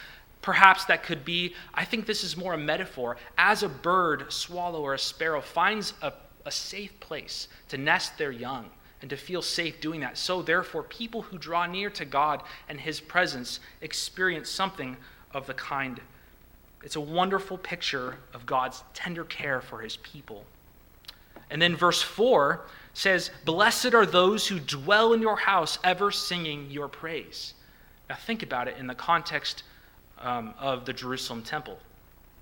Perhaps 0.42 0.86
that 0.86 1.04
could 1.04 1.26
be, 1.26 1.54
I 1.74 1.84
think 1.84 2.06
this 2.06 2.24
is 2.24 2.38
more 2.38 2.54
a 2.54 2.58
metaphor. 2.58 3.18
As 3.38 3.64
a 3.64 3.70
bird, 3.70 4.32
swallow, 4.32 4.82
or 4.82 4.94
a 4.94 5.00
sparrow 5.00 5.42
finds 5.42 5.94
a, 6.02 6.14
a 6.46 6.52
safe 6.52 6.98
place 7.02 7.50
to 7.68 7.78
nest 7.78 8.18
their 8.18 8.32
young 8.32 8.70
and 9.02 9.10
to 9.10 9.18
feel 9.18 9.42
safe 9.42 9.82
doing 9.82 10.00
that, 10.02 10.18
so 10.18 10.42
therefore, 10.42 10.84
people 10.84 11.22
who 11.22 11.38
draw 11.38 11.66
near 11.66 11.90
to 11.90 12.06
God 12.06 12.44
and 12.70 12.80
His 12.80 13.02
presence 13.02 13.60
experience 13.82 14.50
something 14.50 14.96
of 15.34 15.48
the 15.48 15.54
kind 15.54 16.00
it's 16.84 16.96
a 16.96 17.02
wonderful 17.02 17.58
picture 17.58 18.18
of 18.34 18.46
God's 18.46 18.84
tender 18.94 19.24
care 19.26 19.62
for 19.62 19.80
his 19.80 19.98
people. 19.98 20.46
And 21.50 21.62
then 21.62 21.76
verse 21.76 22.02
4 22.02 22.62
says, 22.94 23.32
Blessed 23.46 23.94
are 23.94 24.06
those 24.06 24.48
who 24.48 24.60
dwell 24.60 25.14
in 25.14 25.22
your 25.22 25.38
house, 25.38 25.80
ever 25.84 26.12
singing 26.12 26.70
your 26.70 26.88
praise. 26.88 27.54
Now, 28.10 28.16
think 28.16 28.44
about 28.44 28.68
it 28.68 28.78
in 28.78 28.88
the 28.88 28.96
context 28.96 29.64
um, 30.20 30.54
of 30.60 30.86
the 30.86 30.94
Jerusalem 30.94 31.44
temple. 31.44 31.80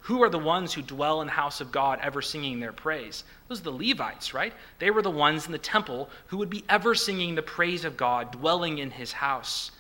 Who 0.02 0.24
are 0.24 0.30
the 0.30 0.40
ones 0.40 0.74
who 0.74 0.82
dwell 0.82 1.22
in 1.22 1.28
the 1.28 1.34
house 1.34 1.60
of 1.60 1.72
God, 1.72 2.00
ever 2.02 2.22
singing 2.22 2.60
their 2.60 2.72
praise? 2.72 3.26
Those 3.48 3.60
are 3.60 3.64
the 3.64 3.72
Levites, 3.72 4.34
right? 4.34 4.54
They 4.80 4.90
were 4.90 5.02
the 5.02 5.12
ones 5.12 5.46
in 5.46 5.52
the 5.52 5.58
temple 5.58 6.10
who 6.28 6.38
would 6.38 6.50
be 6.50 6.64
ever 6.70 6.96
singing 6.96 7.36
the 7.36 7.42
praise 7.42 7.84
of 7.84 7.98
God, 7.98 8.32
dwelling 8.32 8.78
in 8.78 8.92
his 8.92 9.12
house. 9.12 9.72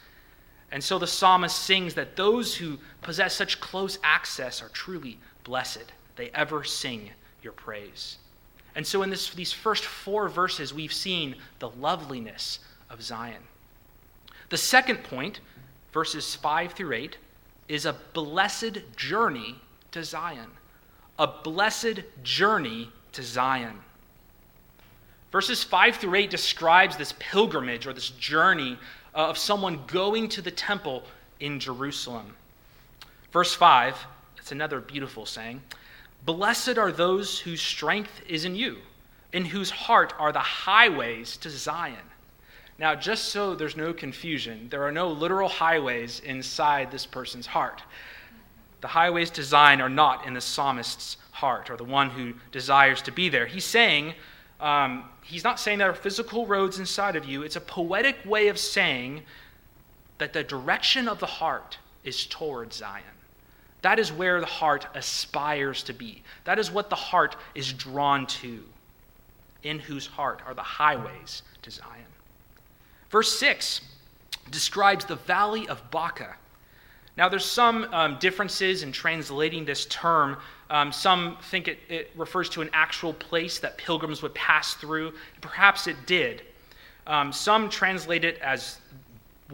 And 0.71 0.83
so 0.83 0.99
the 0.99 1.07
psalmist 1.07 1.57
sings 1.57 1.93
that 1.93 2.15
those 2.15 2.55
who 2.55 2.77
possess 3.01 3.33
such 3.33 3.59
close 3.59 3.97
access 4.03 4.61
are 4.61 4.69
truly 4.69 5.17
blessed. 5.43 5.93
They 6.17 6.29
ever 6.33 6.63
sing 6.63 7.11
your 7.41 7.53
praise. 7.53 8.17
And 8.75 8.85
so 8.85 9.01
in 9.01 9.09
this, 9.09 9.29
these 9.31 9.53
first 9.53 9.85
four 9.85 10.27
verses, 10.29 10.73
we've 10.73 10.93
seen 10.93 11.35
the 11.59 11.69
loveliness 11.69 12.59
of 12.89 13.01
Zion. 13.01 13.41
The 14.49 14.57
second 14.57 15.03
point, 15.03 15.39
verses 15.93 16.35
5 16.35 16.73
through 16.73 16.93
8, 16.93 17.17
is 17.67 17.85
a 17.85 17.95
blessed 18.13 18.79
journey 18.95 19.55
to 19.91 20.03
Zion. 20.03 20.51
A 21.17 21.27
blessed 21.27 22.01
journey 22.23 22.89
to 23.13 23.23
Zion. 23.23 23.79
Verses 25.31 25.63
5 25.63 25.97
through 25.97 26.15
8 26.15 26.29
describes 26.29 26.97
this 26.97 27.13
pilgrimage 27.19 27.87
or 27.87 27.93
this 27.93 28.09
journey 28.11 28.77
Uh, 29.17 29.29
of 29.29 29.37
someone 29.37 29.79
going 29.87 30.29
to 30.29 30.43
the 30.43 30.51
temple 30.51 31.01
in 31.39 31.59
Jerusalem. 31.59 32.35
Verse 33.31 33.51
5, 33.51 33.97
it's 34.37 34.51
another 34.51 34.79
beautiful 34.79 35.25
saying 35.25 35.59
Blessed 36.23 36.77
are 36.77 36.91
those 36.91 37.39
whose 37.39 37.59
strength 37.59 38.21
is 38.29 38.45
in 38.45 38.53
you, 38.53 38.77
in 39.33 39.43
whose 39.43 39.71
heart 39.71 40.13
are 40.19 40.31
the 40.31 40.37
highways 40.37 41.35
to 41.37 41.49
Zion. 41.49 41.95
Now, 42.77 42.93
just 42.93 43.29
so 43.29 43.55
there's 43.55 43.75
no 43.75 43.91
confusion, 43.91 44.67
there 44.69 44.83
are 44.83 44.91
no 44.91 45.09
literal 45.09 45.49
highways 45.49 46.19
inside 46.19 46.91
this 46.91 47.07
person's 47.07 47.47
heart. 47.47 47.81
The 48.81 48.87
highways 48.87 49.31
to 49.31 49.43
Zion 49.43 49.81
are 49.81 49.89
not 49.89 50.27
in 50.27 50.35
the 50.35 50.41
psalmist's 50.41 51.17
heart 51.31 51.71
or 51.71 51.75
the 51.75 51.83
one 51.83 52.11
who 52.11 52.35
desires 52.51 53.01
to 53.01 53.11
be 53.11 53.29
there. 53.29 53.47
He's 53.47 53.65
saying, 53.65 54.13
um, 54.59 55.03
he's 55.23 55.43
not 55.43 55.59
saying 55.59 55.77
there 55.79 55.89
are 55.89 55.95
physical 55.95 56.45
roads 56.45 56.79
inside 56.79 57.15
of 57.15 57.25
you. 57.25 57.43
It's 57.43 57.55
a 57.55 57.61
poetic 57.61 58.17
way 58.25 58.47
of 58.47 58.57
saying 58.57 59.23
that 60.17 60.33
the 60.33 60.43
direction 60.43 61.07
of 61.07 61.19
the 61.19 61.27
heart 61.27 61.77
is 62.03 62.25
toward 62.25 62.73
Zion. 62.73 63.03
That 63.81 63.99
is 63.99 64.11
where 64.11 64.39
the 64.39 64.47
heart 64.47 64.87
aspires 64.95 65.83
to 65.83 65.93
be. 65.93 66.23
That 66.45 66.57
is 66.57 66.71
what 66.71 66.89
the 66.89 66.95
heart 66.95 67.35
is 67.53 67.71
drawn 67.71 68.25
to, 68.27 68.63
in 69.63 69.79
whose 69.79 70.07
heart 70.07 70.41
are 70.47 70.53
the 70.53 70.63
highways 70.63 71.43
to 71.61 71.71
Zion. 71.71 72.05
Verse 73.09 73.37
6 73.39 73.81
describes 74.49 75.05
the 75.05 75.15
valley 75.15 75.67
of 75.67 75.91
Baca. 75.91 76.35
Now, 77.17 77.29
there's 77.29 77.45
some 77.45 77.91
um, 77.93 78.17
differences 78.19 78.83
in 78.83 78.91
translating 78.91 79.65
this 79.65 79.85
term. 79.85 80.37
Um, 80.69 80.91
some 80.91 81.37
think 81.43 81.67
it, 81.67 81.79
it, 81.87 82.11
refers 82.15 82.49
to 82.49 82.61
an 82.61 82.69
actual 82.73 83.13
place 83.13 83.59
that 83.59 83.77
pilgrims 83.77 84.21
would 84.21 84.33
pass 84.33 84.73
through. 84.73 85.13
Perhaps 85.41 85.87
it 85.87 85.95
did. 86.05 86.41
Um, 87.05 87.31
some 87.31 87.69
translate 87.69 88.25
it 88.25 88.37
as 88.39 88.79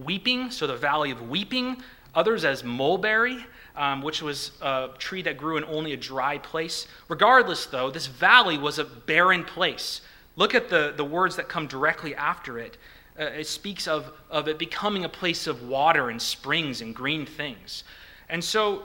weeping, 0.03 0.49
so 0.49 0.65
the 0.65 0.75
valley 0.75 1.11
of 1.11 1.29
weeping. 1.29 1.77
Others 2.15 2.45
as 2.45 2.63
mulberry, 2.63 3.45
um, 3.75 4.01
which 4.01 4.21
was 4.21 4.51
a 4.61 4.89
tree 4.97 5.21
that 5.23 5.37
grew 5.37 5.57
in 5.57 5.63
only 5.65 5.93
a 5.93 5.97
dry 5.97 6.37
place. 6.39 6.87
Regardless, 7.09 7.65
though, 7.67 7.91
this 7.91 8.07
valley 8.07 8.57
was 8.57 8.79
a 8.79 8.83
barren 8.83 9.43
place. 9.43 10.01
Look 10.35 10.55
at 10.55 10.69
the, 10.69 10.93
the 10.95 11.05
words 11.05 11.35
that 11.35 11.47
come 11.47 11.67
directly 11.67 12.15
after 12.15 12.57
it. 12.57 12.77
Uh, 13.19 13.25
it 13.25 13.47
speaks 13.47 13.87
of, 13.87 14.11
of 14.31 14.47
it 14.47 14.57
becoming 14.57 15.05
a 15.05 15.09
place 15.09 15.45
of 15.45 15.67
water 15.67 16.09
and 16.09 16.19
springs 16.19 16.81
and 16.81 16.95
green 16.95 17.25
things. 17.25 17.83
And 18.29 18.43
so 18.43 18.83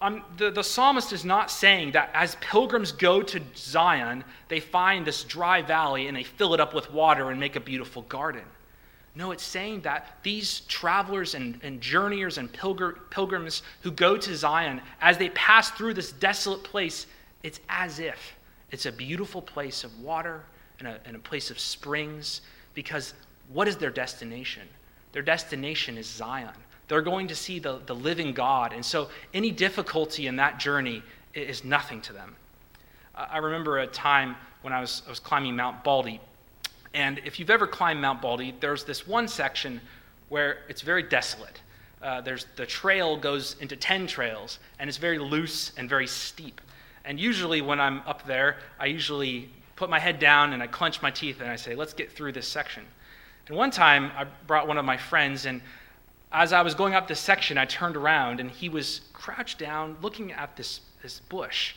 um, 0.00 0.22
the, 0.36 0.50
the 0.50 0.62
psalmist 0.62 1.12
is 1.12 1.24
not 1.24 1.50
saying 1.50 1.92
that 1.92 2.10
as 2.12 2.36
pilgrims 2.40 2.92
go 2.92 3.22
to 3.22 3.40
Zion, 3.56 4.22
they 4.48 4.60
find 4.60 5.06
this 5.06 5.24
dry 5.24 5.62
valley 5.62 6.08
and 6.08 6.16
they 6.16 6.24
fill 6.24 6.54
it 6.54 6.60
up 6.60 6.74
with 6.74 6.92
water 6.92 7.30
and 7.30 7.40
make 7.40 7.56
a 7.56 7.60
beautiful 7.60 8.02
garden. 8.02 8.44
No, 9.14 9.32
it's 9.32 9.42
saying 9.42 9.80
that 9.80 10.18
these 10.22 10.60
travelers 10.60 11.34
and, 11.34 11.58
and 11.62 11.80
journeyers 11.80 12.38
and 12.38 12.52
pilgr- 12.52 12.98
pilgrims 13.10 13.62
who 13.80 13.90
go 13.90 14.16
to 14.16 14.36
Zion, 14.36 14.80
as 15.00 15.18
they 15.18 15.30
pass 15.30 15.70
through 15.70 15.94
this 15.94 16.12
desolate 16.12 16.62
place, 16.62 17.06
it's 17.42 17.60
as 17.68 17.98
if 17.98 18.36
it's 18.70 18.86
a 18.86 18.92
beautiful 18.92 19.40
place 19.40 19.82
of 19.82 20.00
water 20.00 20.44
and 20.78 20.86
a, 20.86 21.00
and 21.04 21.16
a 21.16 21.20
place 21.20 21.50
of 21.50 21.58
springs 21.58 22.42
because 22.74 23.14
what 23.52 23.66
is 23.66 23.76
their 23.76 23.90
destination? 23.90 24.68
Their 25.12 25.22
destination 25.22 25.96
is 25.96 26.06
Zion. 26.06 26.54
They're 26.88 27.02
going 27.02 27.28
to 27.28 27.34
see 27.34 27.58
the, 27.58 27.80
the 27.86 27.94
living 27.94 28.32
God. 28.32 28.72
And 28.72 28.84
so 28.84 29.08
any 29.34 29.50
difficulty 29.50 30.26
in 30.26 30.36
that 30.36 30.58
journey 30.58 31.02
is 31.34 31.64
nothing 31.64 32.00
to 32.02 32.12
them. 32.12 32.34
I 33.14 33.38
remember 33.38 33.78
a 33.78 33.86
time 33.86 34.36
when 34.62 34.72
I 34.72 34.80
was, 34.80 35.02
I 35.06 35.10
was 35.10 35.20
climbing 35.20 35.56
Mount 35.56 35.84
Baldy. 35.84 36.20
And 36.94 37.20
if 37.24 37.38
you've 37.38 37.50
ever 37.50 37.66
climbed 37.66 38.00
Mount 38.00 38.22
Baldy, 38.22 38.54
there's 38.60 38.84
this 38.84 39.06
one 39.06 39.28
section 39.28 39.80
where 40.28 40.58
it's 40.68 40.82
very 40.82 41.02
desolate. 41.02 41.60
Uh, 42.02 42.20
there's, 42.20 42.46
the 42.56 42.66
trail 42.66 43.16
goes 43.16 43.56
into 43.60 43.76
10 43.76 44.06
trails, 44.06 44.58
and 44.78 44.88
it's 44.88 44.98
very 44.98 45.18
loose 45.18 45.72
and 45.76 45.88
very 45.88 46.06
steep. 46.06 46.60
And 47.04 47.18
usually, 47.18 47.60
when 47.60 47.80
I'm 47.80 48.02
up 48.06 48.26
there, 48.26 48.56
I 48.78 48.86
usually 48.86 49.48
put 49.76 49.90
my 49.90 49.98
head 49.98 50.18
down 50.18 50.52
and 50.52 50.62
I 50.62 50.66
clench 50.66 51.00
my 51.02 51.10
teeth 51.10 51.40
and 51.40 51.48
I 51.48 51.56
say, 51.56 51.74
let's 51.74 51.94
get 51.94 52.10
through 52.10 52.32
this 52.32 52.48
section. 52.48 52.84
And 53.46 53.56
one 53.56 53.70
time 53.70 54.10
I 54.16 54.26
brought 54.46 54.68
one 54.68 54.76
of 54.76 54.84
my 54.84 54.96
friends, 54.96 55.46
and 55.46 55.62
as 56.30 56.52
I 56.52 56.62
was 56.62 56.74
going 56.74 56.94
up 56.94 57.08
this 57.08 57.20
section, 57.20 57.56
I 57.56 57.64
turned 57.64 57.96
around 57.96 58.40
and 58.40 58.50
he 58.50 58.68
was 58.68 59.00
crouched 59.12 59.58
down 59.58 59.96
looking 60.02 60.32
at 60.32 60.56
this, 60.56 60.80
this 61.02 61.20
bush. 61.20 61.74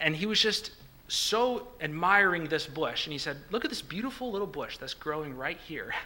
And 0.00 0.14
he 0.16 0.26
was 0.26 0.40
just 0.40 0.72
so 1.08 1.68
admiring 1.80 2.44
this 2.44 2.66
bush. 2.66 3.06
And 3.06 3.12
he 3.12 3.18
said, 3.18 3.36
Look 3.50 3.64
at 3.64 3.70
this 3.70 3.82
beautiful 3.82 4.30
little 4.30 4.46
bush 4.46 4.78
that's 4.78 4.94
growing 4.94 5.36
right 5.36 5.58
here. 5.66 5.94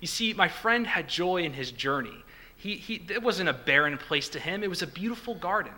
You 0.00 0.08
see, 0.08 0.34
my 0.34 0.48
friend 0.48 0.86
had 0.86 1.08
joy 1.08 1.44
in 1.44 1.54
his 1.54 1.70
journey. 1.70 2.24
He, 2.58 2.74
he, 2.76 3.00
it 3.08 3.22
wasn't 3.22 3.48
a 3.48 3.54
barren 3.54 3.96
place 3.96 4.28
to 4.30 4.38
him, 4.38 4.62
it 4.62 4.68
was 4.68 4.82
a 4.82 4.86
beautiful 4.86 5.34
garden. 5.34 5.72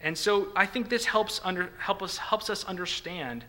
And 0.00 0.18
so 0.18 0.48
I 0.56 0.66
think 0.66 0.88
this 0.88 1.04
helps, 1.04 1.40
under, 1.44 1.70
help 1.78 2.02
us, 2.02 2.16
helps 2.16 2.50
us 2.50 2.64
understand 2.64 3.44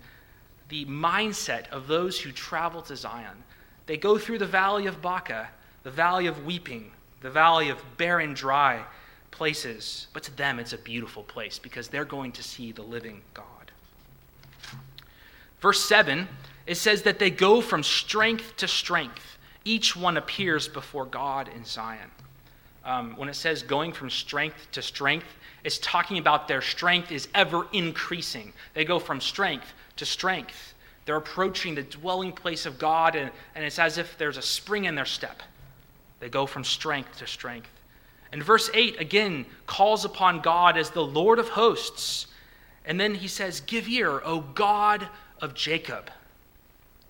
the 0.68 0.86
mindset 0.86 1.70
of 1.70 1.88
those 1.88 2.20
who 2.20 2.32
travel 2.32 2.84
to 2.84 2.96
Zion. 2.96 3.44
They 3.88 3.98
go 3.98 4.20
through 4.20 4.38
the 4.38 4.46
valley 4.46 4.86
of 4.86 5.01
Baca, 5.01 5.50
the 5.82 5.92
valley 5.92 6.28
of 6.28 6.46
weeping, 6.46 6.92
the 7.22 7.30
valley 7.30 7.70
of 7.70 7.78
barren, 7.98 8.34
dry 8.34 8.86
places. 9.32 10.08
But 10.14 10.24
to 10.24 10.36
them, 10.36 10.60
it's 10.60 10.74
a 10.74 10.78
beautiful 10.78 11.24
place 11.24 11.60
because 11.60 11.88
they're 11.88 12.06
going 12.06 12.32
to 12.34 12.44
see 12.44 12.72
the 12.72 12.82
living 12.82 13.22
God. 13.34 13.46
Verse 15.62 15.84
7, 15.84 16.28
it 16.66 16.76
says 16.76 17.02
that 17.04 17.20
they 17.20 17.30
go 17.30 17.62
from 17.62 17.84
strength 17.84 18.56
to 18.58 18.68
strength. 18.68 19.38
Each 19.66 19.96
one 19.96 20.18
appears 20.18 20.68
before 20.68 21.06
God 21.06 21.50
in 21.54 21.66
Zion. 21.66 22.12
Um, 22.86 23.16
when 23.18 23.28
it 23.28 23.36
says 23.36 23.62
going 23.62 23.92
from 23.92 24.10
strength 24.10 24.72
to 24.72 24.82
strength, 24.82 25.28
it's 25.64 25.80
talking 25.80 26.18
about 26.18 26.48
their 26.48 26.62
strength 26.62 27.12
is 27.12 27.28
ever 27.36 27.68
increasing. 27.74 28.54
They 28.74 28.86
go 28.86 29.00
from 29.00 29.20
strength 29.20 29.74
to 29.98 30.06
strength. 30.06 30.74
They're 31.06 31.18
approaching 31.18 31.76
the 31.76 31.84
dwelling 31.84 32.32
place 32.32 32.66
of 32.66 32.80
God, 32.80 33.16
and, 33.16 33.32
and 33.56 33.66
it's 33.66 33.80
as 33.80 33.98
if 33.98 34.18
there's 34.18 34.38
a 34.38 34.42
spring 34.42 34.86
in 34.86 34.96
their 34.96 35.06
step. 35.06 35.44
They 36.20 36.30
go 36.30 36.46
from 36.46 36.64
strength 36.64 37.18
to 37.20 37.28
strength. 37.28 37.70
And 38.32 38.44
verse 38.44 38.70
8 38.74 39.00
again 39.00 39.46
calls 39.66 40.06
upon 40.06 40.42
God 40.42 40.78
as 40.78 40.92
the 40.92 41.04
Lord 41.04 41.40
of 41.40 41.50
hosts. 41.50 42.28
And 42.86 43.00
then 43.00 43.16
he 43.16 43.28
says, 43.28 43.62
Give 43.62 43.88
ear, 43.88 44.22
O 44.24 44.42
God 44.42 45.08
of 45.42 45.54
Jacob. 45.54 46.10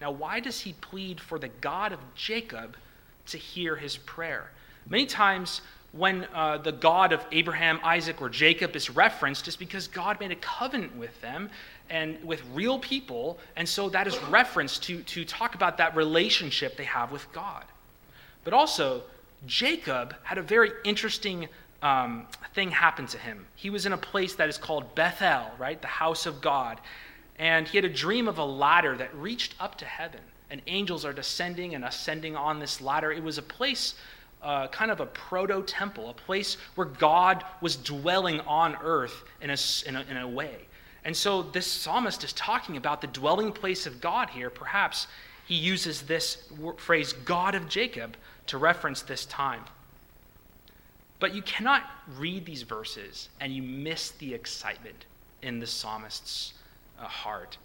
Now, 0.01 0.11
why 0.11 0.39
does 0.39 0.61
he 0.61 0.73
plead 0.73 1.19
for 1.19 1.39
the 1.39 1.49
God 1.49 1.91
of 1.91 1.99
Jacob 2.15 2.77
to 3.27 3.37
hear 3.37 3.75
his 3.75 3.97
prayer? 3.97 4.51
Many 4.87 5.05
times, 5.05 5.61
when 5.91 6.27
uh, 6.33 6.57
the 6.59 6.71
God 6.71 7.11
of 7.11 7.25
Abraham, 7.31 7.79
Isaac, 7.83 8.21
or 8.21 8.29
Jacob 8.29 8.75
is 8.75 8.89
referenced, 8.89 9.47
is 9.47 9.55
because 9.55 9.87
God 9.87 10.19
made 10.19 10.31
a 10.31 10.35
covenant 10.35 10.95
with 10.95 11.19
them 11.21 11.49
and 11.89 12.23
with 12.23 12.41
real 12.53 12.79
people, 12.79 13.39
and 13.55 13.67
so 13.67 13.89
that 13.89 14.07
is 14.07 14.17
referenced 14.23 14.83
to, 14.83 15.01
to 15.03 15.25
talk 15.25 15.55
about 15.55 15.77
that 15.77 15.95
relationship 15.95 16.77
they 16.77 16.83
have 16.85 17.11
with 17.11 17.29
God. 17.33 17.65
But 18.43 18.53
also, 18.53 19.03
Jacob 19.45 20.15
had 20.23 20.37
a 20.37 20.41
very 20.41 20.71
interesting 20.83 21.47
um, 21.81 22.27
thing 22.53 22.71
happen 22.71 23.07
to 23.07 23.17
him. 23.17 23.45
He 23.55 23.69
was 23.69 23.85
in 23.85 23.93
a 23.93 23.97
place 23.97 24.35
that 24.35 24.49
is 24.49 24.57
called 24.57 24.95
Bethel, 24.95 25.51
right? 25.57 25.81
The 25.81 25.87
house 25.87 26.25
of 26.25 26.41
God. 26.41 26.79
And 27.37 27.67
he 27.67 27.77
had 27.77 27.85
a 27.85 27.89
dream 27.89 28.27
of 28.27 28.37
a 28.37 28.43
ladder 28.43 28.97
that 28.97 29.15
reached 29.15 29.55
up 29.59 29.77
to 29.77 29.85
heaven. 29.85 30.19
And 30.49 30.61
angels 30.67 31.05
are 31.05 31.13
descending 31.13 31.75
and 31.75 31.85
ascending 31.85 32.35
on 32.35 32.59
this 32.59 32.81
ladder. 32.81 33.11
It 33.11 33.23
was 33.23 33.37
a 33.37 33.43
place, 33.43 33.95
uh, 34.41 34.67
kind 34.67 34.91
of 34.91 34.99
a 34.99 35.05
proto 35.05 35.61
temple, 35.61 36.09
a 36.09 36.13
place 36.13 36.57
where 36.75 36.87
God 36.87 37.45
was 37.61 37.75
dwelling 37.75 38.41
on 38.41 38.75
earth 38.81 39.23
in 39.41 39.51
a, 39.51 39.57
in 39.85 39.95
a, 39.95 40.01
in 40.09 40.17
a 40.17 40.27
way. 40.27 40.67
And 41.05 41.15
so 41.15 41.43
this 41.43 41.65
psalmist 41.65 42.23
is 42.23 42.33
talking 42.33 42.75
about 42.75 42.99
the 42.99 43.07
dwelling 43.07 43.53
place 43.53 43.85
of 43.85 44.01
God 44.01 44.29
here. 44.29 44.49
Perhaps 44.49 45.07
he 45.45 45.55
uses 45.55 46.01
this 46.01 46.49
phrase, 46.77 47.13
God 47.13 47.55
of 47.55 47.69
Jacob, 47.69 48.17
to 48.49 48.57
reference 48.57 49.03
this 49.03 49.25
time. 49.25 49.63
But 51.19 51.35
you 51.35 51.41
cannot 51.43 51.83
read 52.17 52.45
these 52.45 52.63
verses 52.63 53.29
and 53.39 53.53
you 53.53 53.61
miss 53.61 54.11
the 54.11 54.33
excitement 54.33 55.05
in 55.41 55.59
the 55.59 55.67
psalmist's 55.67 56.53
uh, 56.99 57.03
heart. 57.03 57.57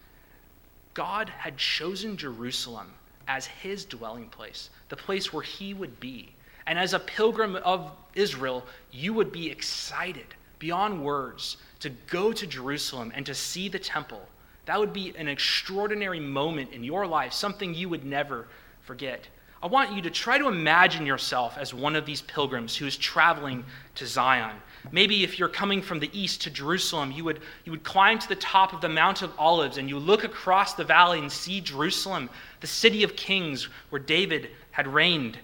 God 0.92 1.28
had 1.28 1.56
chosen 1.56 2.16
Jerusalem 2.16 2.92
as 3.26 3.46
his 3.46 3.84
dwelling 3.84 4.28
place, 4.28 4.68
the 4.90 4.96
place 4.96 5.32
where 5.32 5.42
he 5.42 5.72
would 5.72 5.98
be. 6.00 6.34
And 6.66 6.78
as 6.78 6.92
a 6.92 6.98
pilgrim 6.98 7.56
of 7.56 7.90
Israel, 8.14 8.66
you 8.92 9.14
would 9.14 9.32
be 9.32 9.50
excited 9.50 10.26
beyond 10.58 11.02
words 11.02 11.56
to 11.80 11.90
go 12.10 12.32
to 12.32 12.46
Jerusalem 12.46 13.10
and 13.14 13.24
to 13.26 13.34
see 13.34 13.68
the 13.68 13.78
temple. 13.78 14.28
That 14.66 14.78
would 14.78 14.92
be 14.92 15.14
an 15.16 15.28
extraordinary 15.28 16.20
moment 16.20 16.72
in 16.72 16.84
your 16.84 17.06
life, 17.06 17.32
something 17.32 17.74
you 17.74 17.88
would 17.88 18.04
never 18.04 18.48
forget. 18.82 19.28
I 19.64 19.66
want 19.66 19.94
you 19.94 20.02
to 20.02 20.10
try 20.10 20.36
to 20.36 20.46
imagine 20.46 21.06
yourself 21.06 21.56
as 21.56 21.72
one 21.72 21.96
of 21.96 22.04
these 22.04 22.20
pilgrims 22.20 22.76
who 22.76 22.86
is 22.86 22.98
traveling 22.98 23.64
to 23.94 24.06
Zion. 24.06 24.54
Maybe 24.92 25.24
if 25.24 25.38
you're 25.38 25.48
coming 25.48 25.80
from 25.80 26.00
the 26.00 26.10
east 26.12 26.42
to 26.42 26.50
Jerusalem, 26.50 27.10
you 27.10 27.24
would, 27.24 27.40
you 27.64 27.72
would 27.72 27.82
climb 27.82 28.18
to 28.18 28.28
the 28.28 28.36
top 28.36 28.74
of 28.74 28.82
the 28.82 28.90
Mount 28.90 29.22
of 29.22 29.32
Olives 29.38 29.78
and 29.78 29.88
you 29.88 29.98
look 29.98 30.22
across 30.22 30.74
the 30.74 30.84
valley 30.84 31.18
and 31.18 31.32
see 31.32 31.62
Jerusalem, 31.62 32.28
the 32.60 32.66
city 32.66 33.04
of 33.04 33.16
kings 33.16 33.70
where 33.88 34.02
David 34.02 34.50
had 34.70 34.86
reigned. 34.86 35.38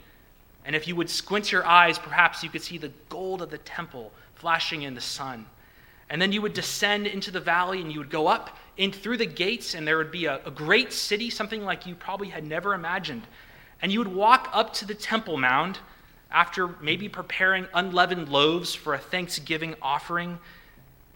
And 0.66 0.76
if 0.76 0.86
you 0.86 0.94
would 0.96 1.08
squint 1.08 1.50
your 1.50 1.66
eyes, 1.66 1.98
perhaps 1.98 2.42
you 2.44 2.50
could 2.50 2.62
see 2.62 2.76
the 2.76 2.92
gold 3.08 3.40
of 3.40 3.48
the 3.48 3.56
temple 3.56 4.12
flashing 4.34 4.82
in 4.82 4.94
the 4.94 5.00
sun. 5.00 5.46
And 6.10 6.20
then 6.20 6.30
you 6.30 6.42
would 6.42 6.52
descend 6.52 7.06
into 7.06 7.30
the 7.30 7.40
valley 7.40 7.80
and 7.80 7.90
you 7.90 8.00
would 8.00 8.10
go 8.10 8.26
up 8.26 8.58
in 8.76 8.92
through 8.92 9.16
the 9.16 9.26
gates, 9.26 9.74
and 9.74 9.86
there 9.86 9.96
would 9.96 10.10
be 10.10 10.26
a, 10.26 10.40
a 10.44 10.50
great 10.50 10.92
city, 10.92 11.30
something 11.30 11.64
like 11.64 11.86
you 11.86 11.94
probably 11.94 12.28
had 12.28 12.46
never 12.46 12.74
imagined. 12.74 13.22
And 13.82 13.92
you 13.92 13.98
would 13.98 14.14
walk 14.14 14.50
up 14.52 14.72
to 14.74 14.86
the 14.86 14.94
Temple 14.94 15.36
Mount 15.36 15.80
after 16.30 16.68
maybe 16.80 17.08
preparing 17.08 17.66
unleavened 17.74 18.28
loaves 18.28 18.74
for 18.74 18.94
a 18.94 18.98
Thanksgiving 18.98 19.74
offering, 19.82 20.38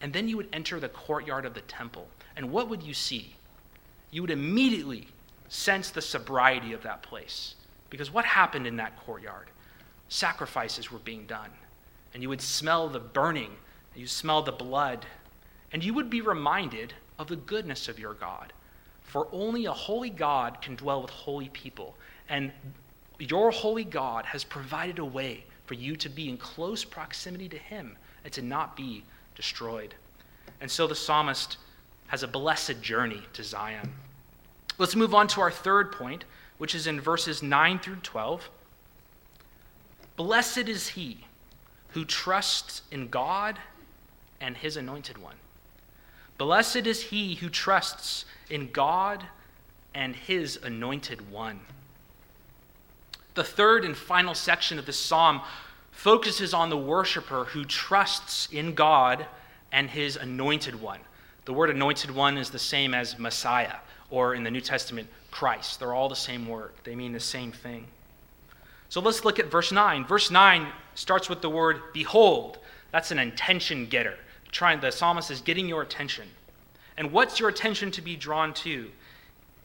and 0.01 0.11
then 0.11 0.27
you 0.27 0.37
would 0.37 0.49
enter 0.51 0.79
the 0.79 0.89
courtyard 0.89 1.45
of 1.45 1.53
the 1.53 1.61
temple. 1.61 2.07
And 2.35 2.51
what 2.51 2.69
would 2.69 2.83
you 2.83 2.93
see? 2.93 3.35
You 4.11 4.21
would 4.21 4.31
immediately 4.31 5.07
sense 5.47 5.89
the 5.89 6.01
sobriety 6.01 6.73
of 6.73 6.83
that 6.83 7.01
place. 7.01 7.55
Because 7.89 8.11
what 8.11 8.25
happened 8.25 8.67
in 8.67 8.75
that 8.77 8.97
courtyard? 9.05 9.47
Sacrifices 10.09 10.91
were 10.91 10.99
being 10.99 11.25
done. 11.25 11.51
And 12.13 12.21
you 12.21 12.29
would 12.29 12.41
smell 12.41 12.89
the 12.89 12.99
burning, 12.99 13.51
and 13.93 14.01
you 14.01 14.07
smell 14.07 14.41
the 14.41 14.51
blood, 14.51 15.05
and 15.71 15.83
you 15.83 15.93
would 15.93 16.09
be 16.09 16.21
reminded 16.21 16.93
of 17.17 17.27
the 17.27 17.35
goodness 17.35 17.87
of 17.87 17.99
your 17.99 18.13
God. 18.13 18.51
For 19.03 19.27
only 19.31 19.65
a 19.65 19.71
holy 19.71 20.09
God 20.09 20.61
can 20.61 20.75
dwell 20.75 21.01
with 21.01 21.11
holy 21.11 21.49
people. 21.49 21.95
And 22.29 22.51
your 23.19 23.51
holy 23.51 23.83
God 23.83 24.25
has 24.25 24.43
provided 24.43 24.99
a 24.99 25.05
way 25.05 25.43
for 25.65 25.73
you 25.73 25.95
to 25.97 26.09
be 26.09 26.29
in 26.29 26.37
close 26.37 26.83
proximity 26.83 27.49
to 27.49 27.57
Him 27.57 27.97
and 28.23 28.33
to 28.33 28.41
not 28.41 28.75
be 28.75 29.03
destroyed. 29.35 29.95
And 30.61 30.69
so 30.69 30.87
the 30.87 30.95
psalmist 30.95 31.57
has 32.07 32.23
a 32.23 32.27
blessed 32.27 32.81
journey 32.81 33.21
to 33.33 33.43
Zion. 33.43 33.93
Let's 34.77 34.95
move 34.95 35.13
on 35.13 35.27
to 35.29 35.41
our 35.41 35.51
third 35.51 35.91
point, 35.91 36.25
which 36.57 36.75
is 36.75 36.87
in 36.87 36.99
verses 36.99 37.41
9 37.41 37.79
through 37.79 37.97
12. 37.97 38.49
Blessed 40.15 40.69
is 40.69 40.89
he 40.89 41.25
who 41.89 42.05
trusts 42.05 42.81
in 42.91 43.07
God 43.07 43.57
and 44.41 44.57
his 44.57 44.77
anointed 44.77 45.17
one. 45.17 45.35
Blessed 46.37 46.87
is 46.87 47.03
he 47.03 47.35
who 47.35 47.49
trusts 47.49 48.25
in 48.49 48.69
God 48.71 49.23
and 49.93 50.15
his 50.15 50.57
anointed 50.61 51.31
one. 51.31 51.61
The 53.35 53.43
third 53.43 53.85
and 53.85 53.95
final 53.95 54.33
section 54.33 54.79
of 54.79 54.85
this 54.85 54.99
psalm 54.99 55.41
focuses 55.91 56.53
on 56.53 56.69
the 56.69 56.77
worshiper 56.77 57.45
who 57.45 57.65
trusts 57.65 58.47
in 58.51 58.73
God 58.73 59.25
and 59.71 59.89
his 59.89 60.15
anointed 60.15 60.81
one. 60.81 60.99
The 61.43 61.53
word 61.53 61.69
anointed 61.69 62.11
one 62.11 62.37
is 62.37 62.49
the 62.49 62.59
same 62.59 62.93
as 62.93 63.19
Messiah, 63.19 63.75
or 64.09 64.35
in 64.35 64.43
the 64.43 64.51
New 64.51 64.61
Testament, 64.61 65.07
Christ. 65.31 65.79
They're 65.79 65.93
all 65.93 66.09
the 66.09 66.15
same 66.15 66.47
word, 66.47 66.71
they 66.83 66.95
mean 66.95 67.11
the 67.11 67.19
same 67.19 67.51
thing. 67.51 67.87
So 68.87 69.01
let's 69.01 69.25
look 69.25 69.39
at 69.39 69.51
verse 69.51 69.71
9. 69.71 70.05
Verse 70.05 70.31
9 70.31 70.67
starts 70.93 71.27
with 71.27 71.41
the 71.41 71.49
word 71.49 71.81
behold. 71.93 72.59
That's 72.91 73.11
an 73.11 73.19
intention 73.19 73.87
getter. 73.87 74.15
Trying, 74.51 74.79
the 74.79 74.91
psalmist 74.91 75.31
is 75.31 75.41
getting 75.41 75.67
your 75.67 75.81
attention. 75.81 76.27
And 76.97 77.11
what's 77.11 77.39
your 77.39 77.49
attention 77.49 77.91
to 77.91 78.01
be 78.01 78.15
drawn 78.15 78.53
to? 78.53 78.89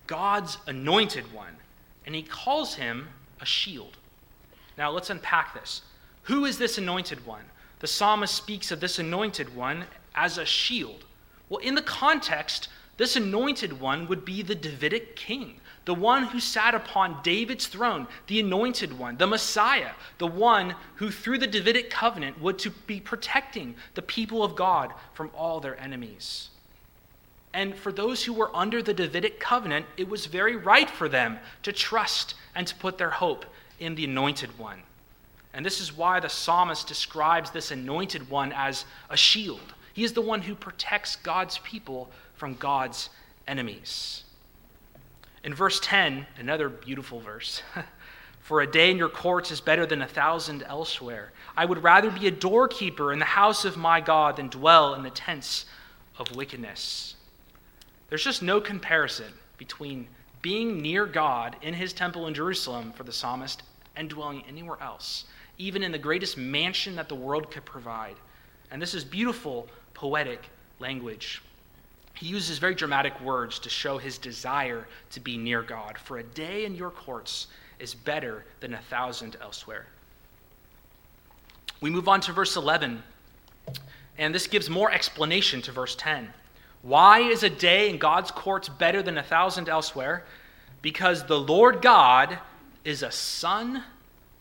God's 0.09 0.59
anointed 0.67 1.33
one. 1.33 1.57
And 2.05 2.15
he 2.15 2.23
calls 2.23 2.75
him 2.75 3.07
a 3.41 3.47
shield. 3.47 3.97
Now 4.77 4.91
let's 4.91 5.11
unpack 5.11 5.55
this. 5.55 5.83
Who 6.25 6.45
is 6.45 6.59
this 6.59 6.79
anointed 6.79 7.27
one? 7.27 7.45
The 7.81 7.87
psalmist 7.87 8.35
speaks 8.35 8.71
of 8.71 8.81
this 8.81 8.99
anointed 8.99 9.55
one 9.55 9.85
as 10.15 10.39
a 10.39 10.45
shield. 10.45 11.05
Well, 11.49 11.61
in 11.61 11.75
the 11.75 11.83
context, 11.83 12.69
this 12.97 13.17
anointed 13.17 13.81
one 13.81 14.07
would 14.09 14.25
be 14.25 14.43
the 14.43 14.55
Davidic 14.55 15.17
king, 15.17 15.61
the 15.87 15.95
one 15.95 16.25
who 16.25 16.39
sat 16.39 16.75
upon 16.75 17.23
David's 17.23 17.67
throne, 17.67 18.07
the 18.27 18.39
anointed 18.41 18.99
one, 18.99 19.17
the 19.17 19.27
Messiah, 19.27 19.93
the 20.19 20.27
one 20.27 20.75
who, 20.97 21.11
through 21.11 21.39
the 21.39 21.47
Davidic 21.47 21.89
covenant, 21.91 22.41
would 22.41 22.59
to 22.59 22.71
be 22.71 23.01
protecting 23.01 23.75
the 23.95 24.03
people 24.03 24.45
of 24.45 24.55
God 24.55 24.93
from 25.15 25.31
all 25.35 25.61
their 25.61 25.81
enemies. 25.81 26.51
And 27.53 27.75
for 27.75 27.91
those 27.91 28.25
who 28.25 28.33
were 28.33 28.55
under 28.55 28.83
the 28.83 28.95
Davidic 28.95 29.41
covenant, 29.41 29.87
it 29.97 30.09
was 30.09 30.27
very 30.27 30.57
right 30.57 30.89
for 30.89 31.09
them 31.09 31.39
to 31.65 31.73
trust 31.73 32.35
and 32.55 32.67
to 32.67 32.75
put 32.77 32.99
their 32.99 33.11
hope 33.11 33.45
in 33.79 33.95
the 33.95 34.05
anointed 34.05 34.59
one. 34.59 34.83
And 35.53 35.67
this 35.67 35.81
is 35.81 35.97
why 35.97 36.21
the 36.21 36.29
psalmist 36.29 36.87
describes 36.87 37.51
this 37.51 37.71
anointed 37.73 38.31
one 38.31 38.53
as 38.53 38.85
a 39.09 39.17
shield. 39.17 39.75
He 39.93 40.05
is 40.05 40.13
the 40.13 40.21
one 40.21 40.43
who 40.43 40.55
protects 40.55 41.17
God's 41.17 41.59
people 41.59 42.11
from 42.35 42.55
God's 42.55 43.11
enemies. 43.49 44.23
In 45.43 45.55
verse 45.55 45.81
10, 45.83 46.27
another 46.39 46.69
beautiful 46.69 47.21
verse. 47.21 47.63
For 48.41 48.61
a 48.61 48.71
day 48.71 48.91
in 48.91 48.97
your 48.97 49.09
courts 49.09 49.51
is 49.51 49.61
better 49.61 49.87
than 49.87 50.03
a 50.03 50.09
thousand 50.09 50.63
elsewhere. 50.65 51.33
I 51.57 51.65
would 51.65 51.83
rather 51.83 52.11
be 52.11 52.27
a 52.27 52.33
doorkeeper 52.33 53.13
in 53.13 53.19
the 53.19 53.25
house 53.25 53.65
of 53.65 53.77
my 53.77 54.01
God 54.01 54.37
than 54.37 54.49
dwell 54.49 54.95
in 54.95 55.03
the 55.03 55.11
tents 55.11 55.67
of 56.19 56.35
wickedness. 56.35 57.17
There's 58.11 58.25
just 58.25 58.43
no 58.43 58.61
comparison 58.61 59.33
between 59.57 60.09
being 60.43 60.83
near 60.83 61.07
God 61.07 61.57
in 61.63 61.75
his 61.75 61.93
temple 61.93 62.27
in 62.27 62.35
Jerusalem 62.35 62.93
for 62.93 63.05
the 63.05 63.13
psalmist 63.13 63.63
and 63.97 64.11
dwelling 64.11 64.43
anywhere 64.49 64.79
else, 64.83 65.25
even 65.59 65.83
in 65.83 65.93
the 65.93 65.99
greatest 65.99 66.37
mansion 66.37 66.97
that 66.97 67.09
the 67.09 67.15
world 67.15 67.51
could 67.51 67.65
provide. 67.65 68.17
And 68.71 68.83
this 68.83 68.95
is 68.95 69.05
beautiful, 69.05 69.69
poetic 69.95 70.49
language. 70.81 71.41
He 72.15 72.27
uses 72.27 72.59
very 72.59 72.75
dramatic 72.75 73.19
words 73.21 73.59
to 73.61 73.71
show 73.71 73.97
his 73.97 74.19
desire 74.19 74.89
to 75.11 75.21
be 75.21 75.37
near 75.37 75.63
God. 75.63 75.97
For 75.97 76.19
a 76.19 76.23
day 76.23 76.65
in 76.65 76.75
your 76.75 76.91
courts 76.91 77.47
is 77.79 77.95
better 77.95 78.45
than 78.59 78.75
a 78.75 78.79
thousand 78.79 79.37
elsewhere. 79.41 79.87
We 81.81 81.91
move 81.91 82.09
on 82.09 82.21
to 82.23 82.33
verse 82.33 82.57
11, 82.57 83.03
and 84.19 84.35
this 84.35 84.47
gives 84.47 84.69
more 84.69 84.91
explanation 84.91 85.63
to 85.63 85.73
verse 85.73 85.95
10. 85.97 86.33
Why 86.83 87.21
is 87.21 87.43
a 87.43 87.51
day 87.51 87.91
in 87.91 87.99
God's 87.99 88.31
courts 88.31 88.69
better 88.69 89.03
than 89.03 89.19
a 89.19 89.23
thousand 89.23 89.69
elsewhere? 89.69 90.25
Because 90.83 91.27
the 91.27 91.39
Lord 91.39 91.83
God 91.83 92.39
is 92.85 93.03
a 93.03 93.11
sun 93.11 93.85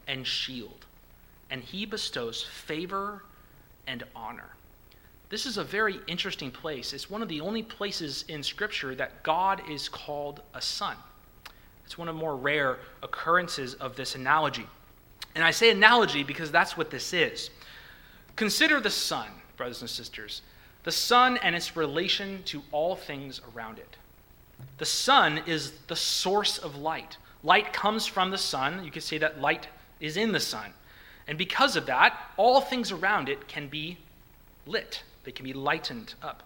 and 0.08 0.26
shield, 0.26 0.86
and 1.50 1.62
he 1.62 1.86
bestows 1.86 2.44
favor 2.44 3.24
and 3.88 4.04
honor. 4.16 4.50
this 5.30 5.46
is 5.46 5.58
a 5.58 5.64
very 5.64 6.00
interesting 6.08 6.50
place. 6.50 6.94
It's 6.94 7.10
one 7.10 7.22
of 7.22 7.30
the 7.30 7.42
only 7.42 7.62
places 7.62 8.26
in 8.28 8.42
Scripture 8.42 8.96
that 8.96 9.22
God 9.22 9.62
is 9.70 9.88
called 9.90 10.42
a 10.56 10.62
sun. 10.62 10.96
It's 11.86 11.98
one 11.98 12.08
of 12.08 12.16
the 12.16 12.22
more 12.22 12.36
rare 12.36 12.78
occurrences 13.04 13.74
of 13.76 13.96
this 13.96 14.16
analogy. 14.16 14.66
And 15.36 15.44
I 15.44 15.52
say 15.52 15.70
analogy 15.72 16.24
because 16.24 16.52
that's 16.52 16.78
what 16.78 16.90
this 16.90 17.14
is. 17.14 17.50
Consider 18.36 18.80
the 18.80 18.90
sun, 18.90 19.28
brothers 19.58 19.82
and 19.82 19.90
sisters, 19.90 20.42
the 20.84 20.92
sun 20.92 21.38
and 21.38 21.56
its 21.56 21.76
relation 21.76 22.44
to 22.44 22.64
all 22.72 22.96
things 22.96 23.42
around 23.54 23.80
it. 23.80 23.98
The 24.78 24.86
sun 24.86 25.42
is 25.46 25.72
the 25.88 25.96
source 25.96 26.58
of 26.58 26.76
light. 26.76 27.18
Light 27.44 27.74
comes 27.74 28.06
from 28.06 28.32
the 28.32 28.38
sun. 28.38 28.84
You 28.84 28.92
could 28.92 29.04
say 29.04 29.18
that 29.18 29.42
light 29.42 29.68
is 30.00 30.18
in 30.18 30.32
the 30.32 30.40
sun. 30.40 30.74
And 31.28 31.38
because 31.38 31.76
of 31.76 31.86
that, 31.86 32.18
all 32.38 32.62
things 32.62 32.92
around 32.92 33.30
it 33.30 33.48
can 33.48 33.68
be 33.68 33.98
lit, 34.66 35.04
they 35.24 35.32
can 35.32 35.46
be 35.46 35.54
lightened 35.54 36.16
up. 36.24 36.44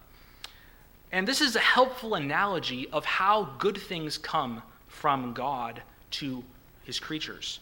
And 1.12 1.28
this 1.28 1.42
is 1.42 1.56
a 1.56 1.60
helpful 1.60 2.16
analogy 2.16 2.88
of 2.92 3.06
how 3.06 3.46
good 3.60 3.78
things 3.78 4.18
come 4.18 4.64
from 4.88 5.34
God 5.34 5.82
to 6.12 6.44
his 6.84 7.00
creatures. 7.00 7.60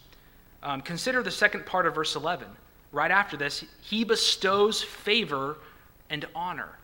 Um, 0.64 0.82
consider 0.82 1.22
the 1.22 1.32
second 1.32 1.66
part 1.66 1.86
of 1.86 1.96
verse 1.96 2.16
11. 2.16 2.48
Right 2.92 3.12
after 3.12 3.38
this, 3.38 3.66
he 3.82 4.04
bestows 4.04 4.82
favor 4.82 5.58
and 6.12 6.26
honor. 6.36 6.78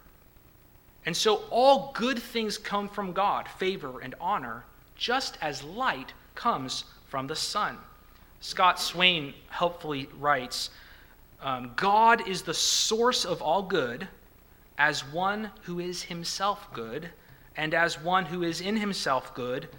And 1.05 1.15
so 1.15 1.43
all 1.51 1.91
good 1.93 2.17
things 2.17 2.57
come 2.57 2.89
from 2.89 3.13
God, 3.13 3.47
favor 3.47 3.99
and 3.99 4.15
honor, 4.19 4.63
just 4.95 5.37
as 5.41 5.63
light 5.63 6.13
comes 6.33 6.85
from 7.07 7.27
the 7.27 7.35
sun. 7.35 7.77
Scott 8.39 8.79
Swain 8.79 9.33
helpfully 9.49 10.09
writes 10.17 10.71
um, 11.41 11.71
God 11.75 12.27
is 12.27 12.41
the 12.41 12.53
source 12.53 13.23
of 13.23 13.41
all 13.43 13.61
good, 13.61 14.07
as 14.77 15.01
one 15.05 15.51
who 15.63 15.79
is 15.79 16.03
himself 16.03 16.67
good, 16.73 17.09
and 17.55 17.73
as 17.73 18.01
one 18.01 18.25
who 18.25 18.43
is 18.43 18.59
in 18.59 18.77
himself 18.77 19.33
good, 19.35 19.69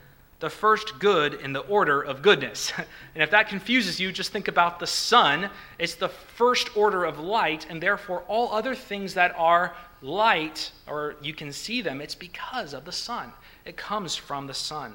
the 0.40 0.50
first 0.50 0.98
good 0.98 1.34
in 1.34 1.52
the 1.52 1.60
order 1.60 2.00
of 2.00 2.22
goodness. 2.22 2.72
and 3.14 3.22
if 3.22 3.30
that 3.30 3.48
confuses 3.48 3.98
you, 3.98 4.12
just 4.12 4.32
think 4.32 4.48
about 4.48 4.78
the 4.78 4.86
sun. 4.86 5.50
It's 5.78 5.96
the 5.96 6.08
first 6.08 6.76
order 6.76 7.04
of 7.04 7.18
light, 7.18 7.66
and 7.68 7.82
therefore 7.82 8.22
all 8.28 8.52
other 8.52 8.74
things 8.74 9.14
that 9.14 9.34
are 9.36 9.74
light, 10.00 10.70
or 10.86 11.16
you 11.20 11.34
can 11.34 11.52
see 11.52 11.82
them, 11.82 12.00
it's 12.00 12.14
because 12.14 12.72
of 12.72 12.84
the 12.84 12.92
sun. 12.92 13.32
It 13.64 13.76
comes 13.76 14.14
from 14.14 14.46
the 14.46 14.54
sun. 14.54 14.94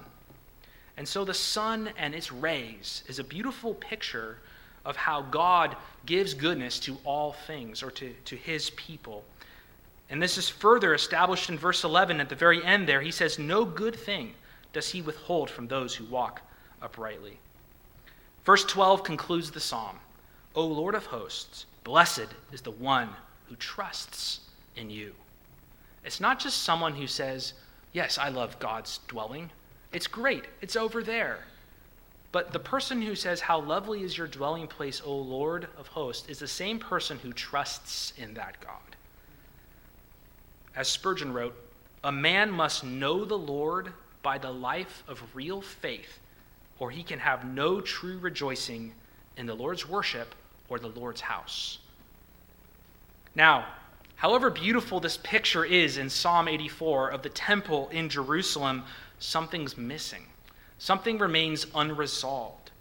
And 0.96 1.08
so 1.08 1.26
the 1.26 1.34
sun 1.34 1.90
and 1.98 2.14
its 2.14 2.32
rays 2.32 3.04
is 3.08 3.20
a 3.20 3.24
beautiful 3.24 3.74
picture 3.74 4.38
of 4.86 4.96
how 4.96 5.24
God 5.24 5.76
gives 6.06 6.34
goodness 6.34 6.80
to 6.82 6.98
all 7.04 7.34
things 7.34 7.82
or 7.84 7.92
to, 7.92 8.14
to 8.26 8.36
his 8.36 8.70
people. 8.72 9.24
And 10.10 10.22
this 10.22 10.38
is 10.38 10.48
further 10.48 10.94
established 10.94 11.50
in 11.50 11.58
verse 11.58 11.84
11 11.84 12.20
at 12.20 12.30
the 12.30 12.36
very 12.36 12.64
end 12.64 12.88
there. 12.88 13.02
He 13.02 13.12
says, 13.12 13.40
No 13.40 13.66
good 13.66 13.96
thing 13.96 14.36
does 14.74 14.90
he 14.90 15.02
withhold 15.02 15.50
from 15.50 15.68
those 15.68 15.96
who 15.96 16.06
walk 16.06 16.42
uprightly. 16.82 17.40
Verse 18.44 18.66
12 18.66 19.04
concludes 19.04 19.52
the 19.52 19.60
psalm 19.60 20.00
O 20.56 20.66
Lord 20.66 20.94
of 20.96 21.08
hosts, 21.08 21.66
blessed 21.84 22.28
is 22.52 22.62
the 22.62 22.72
one 22.72 23.10
who 23.48 23.56
trusts 23.56 24.42
in 24.76 24.90
you. 24.90 25.14
It's 26.04 26.20
not 26.20 26.40
just 26.40 26.64
someone 26.64 26.96
who 26.96 27.08
says, 27.08 27.54
Yes, 27.92 28.18
I 28.18 28.30
love 28.30 28.60
God's 28.60 29.00
dwelling. 29.08 29.52
It's 29.92 30.08
great, 30.08 30.46
it's 30.62 30.76
over 30.76 31.04
there. 31.04 31.46
But 32.32 32.52
the 32.52 32.60
person 32.60 33.02
who 33.02 33.16
says, 33.16 33.40
How 33.40 33.62
lovely 33.62 34.04
is 34.04 34.18
your 34.18 34.28
dwelling 34.28 34.68
place, 34.68 35.02
O 35.06 35.16
Lord 35.16 35.68
of 35.78 35.88
hosts, 35.88 36.28
is 36.28 36.40
the 36.40 36.48
same 36.48 36.80
person 36.80 37.20
who 37.20 37.32
trusts 37.32 38.14
in 38.18 38.34
that 38.34 38.60
God. 38.60 38.96
As 40.76 40.88
Spurgeon 40.88 41.32
wrote, 41.32 41.56
a 42.04 42.12
man 42.12 42.52
must 42.52 42.84
know 42.84 43.24
the 43.24 43.38
Lord 43.38 43.94
by 44.24 44.38
the 44.38 44.52
life 44.52 45.04
of 45.08 45.22
real 45.36 45.62
faith, 45.62 46.20
or 46.80 46.90
he 46.90 47.04
can 47.04 47.20
have 47.20 47.46
no 47.46 47.82
true 47.82 48.18
rejoicing 48.18 48.94
in 49.38 49.46
the 49.46 49.54
Lord's 49.54 49.88
worship 49.88 50.34
or 50.70 50.80
the 50.80 50.88
Lord's 50.88 51.22
house. 51.22 51.78
Now, 53.36 53.66
however 54.16 54.50
beautiful 54.50 55.00
this 55.00 55.18
picture 55.18 55.66
is 55.66 55.98
in 55.98 56.10
Psalm 56.10 56.48
84 56.48 57.10
of 57.10 57.22
the 57.22 57.30
temple 57.30 57.90
in 57.90 58.10
Jerusalem, 58.10 58.84
something's 59.20 59.78
missing. 59.78 60.26
Something 60.78 61.18
remains 61.18 61.68
unresolved. 61.76 62.72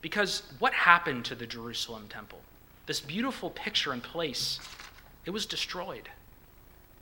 Because 0.00 0.42
what 0.58 0.72
happened 0.72 1.24
to 1.26 1.34
the 1.34 1.46
Jerusalem 1.46 2.06
temple? 2.08 2.40
This 2.86 3.00
beautiful 3.00 3.50
picture 3.50 3.92
and 3.92 4.02
place, 4.02 4.58
it 5.24 5.30
was 5.30 5.46
destroyed. 5.46 6.08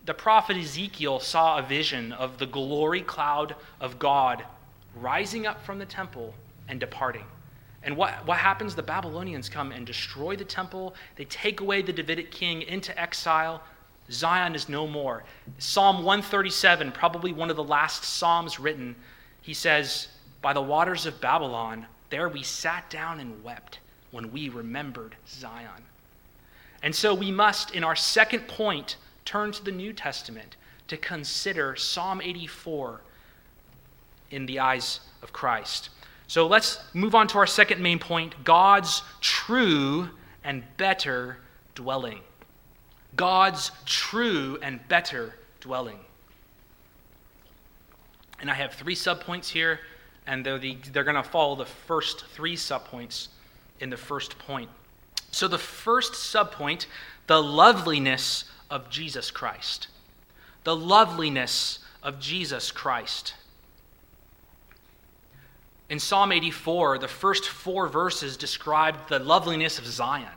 The 0.06 0.14
prophet 0.14 0.56
Ezekiel 0.56 1.20
saw 1.20 1.58
a 1.58 1.62
vision 1.62 2.12
of 2.12 2.38
the 2.38 2.46
glory 2.46 3.02
cloud 3.02 3.54
of 3.80 3.98
God 3.98 4.44
rising 4.94 5.46
up 5.46 5.64
from 5.64 5.78
the 5.78 5.86
temple 5.86 6.34
and 6.68 6.80
departing. 6.80 7.24
And 7.82 7.96
what, 7.96 8.26
what 8.26 8.38
happens? 8.38 8.74
The 8.74 8.82
Babylonians 8.82 9.48
come 9.48 9.72
and 9.72 9.86
destroy 9.86 10.36
the 10.36 10.44
temple. 10.44 10.94
They 11.16 11.24
take 11.26 11.60
away 11.60 11.82
the 11.82 11.92
Davidic 11.92 12.30
king 12.30 12.62
into 12.62 12.98
exile. 12.98 13.62
Zion 14.10 14.54
is 14.54 14.68
no 14.68 14.86
more. 14.86 15.24
Psalm 15.58 15.96
137, 16.04 16.92
probably 16.92 17.32
one 17.32 17.50
of 17.50 17.56
the 17.56 17.64
last 17.64 18.04
Psalms 18.04 18.58
written, 18.58 18.96
he 19.42 19.54
says, 19.54 20.08
By 20.42 20.52
the 20.52 20.60
waters 20.60 21.06
of 21.06 21.20
Babylon, 21.20 21.86
there 22.10 22.28
we 22.28 22.42
sat 22.42 22.90
down 22.90 23.20
and 23.20 23.42
wept 23.44 23.78
when 24.10 24.32
we 24.32 24.48
remembered 24.48 25.14
Zion. 25.28 25.84
And 26.82 26.94
so 26.94 27.14
we 27.14 27.30
must, 27.30 27.74
in 27.74 27.84
our 27.84 27.96
second 27.96 28.48
point, 28.48 28.96
turn 29.30 29.52
to 29.52 29.64
the 29.64 29.70
New 29.70 29.92
Testament 29.92 30.56
to 30.88 30.96
consider 30.96 31.76
Psalm 31.76 32.20
84 32.20 33.00
in 34.32 34.44
the 34.46 34.58
eyes 34.58 34.98
of 35.22 35.32
Christ. 35.32 35.90
So 36.26 36.48
let's 36.48 36.80
move 36.94 37.14
on 37.14 37.28
to 37.28 37.38
our 37.38 37.46
second 37.46 37.80
main 37.80 38.00
point 38.00 38.34
God's 38.42 39.04
true 39.20 40.08
and 40.42 40.64
better 40.78 41.38
dwelling. 41.76 42.18
God's 43.14 43.70
true 43.86 44.58
and 44.62 44.80
better 44.88 45.36
dwelling. 45.60 46.00
And 48.40 48.50
I 48.50 48.54
have 48.54 48.74
three 48.74 48.96
subpoints 48.96 49.48
here, 49.48 49.78
and 50.26 50.44
they're, 50.44 50.58
the, 50.58 50.76
they're 50.92 51.04
going 51.04 51.14
to 51.14 51.22
follow 51.22 51.54
the 51.54 51.66
first 51.66 52.26
three 52.34 52.56
subpoints 52.56 53.28
in 53.78 53.90
the 53.90 53.96
first 53.96 54.40
point. 54.40 54.70
So, 55.30 55.46
the 55.46 55.58
first 55.58 56.14
subpoint, 56.14 56.86
the 57.28 57.40
loveliness 57.40 58.50
of 58.70 58.90
Jesus 58.90 59.30
Christ. 59.30 59.88
The 60.64 60.76
loveliness 60.76 61.80
of 62.02 62.20
Jesus 62.20 62.70
Christ. 62.70 63.34
In 65.88 65.98
Psalm 65.98 66.30
84, 66.30 66.98
the 66.98 67.08
first 67.08 67.48
four 67.48 67.88
verses 67.88 68.36
describe 68.36 69.08
the 69.08 69.18
loveliness 69.18 69.78
of 69.78 69.86
Zion 69.86 70.28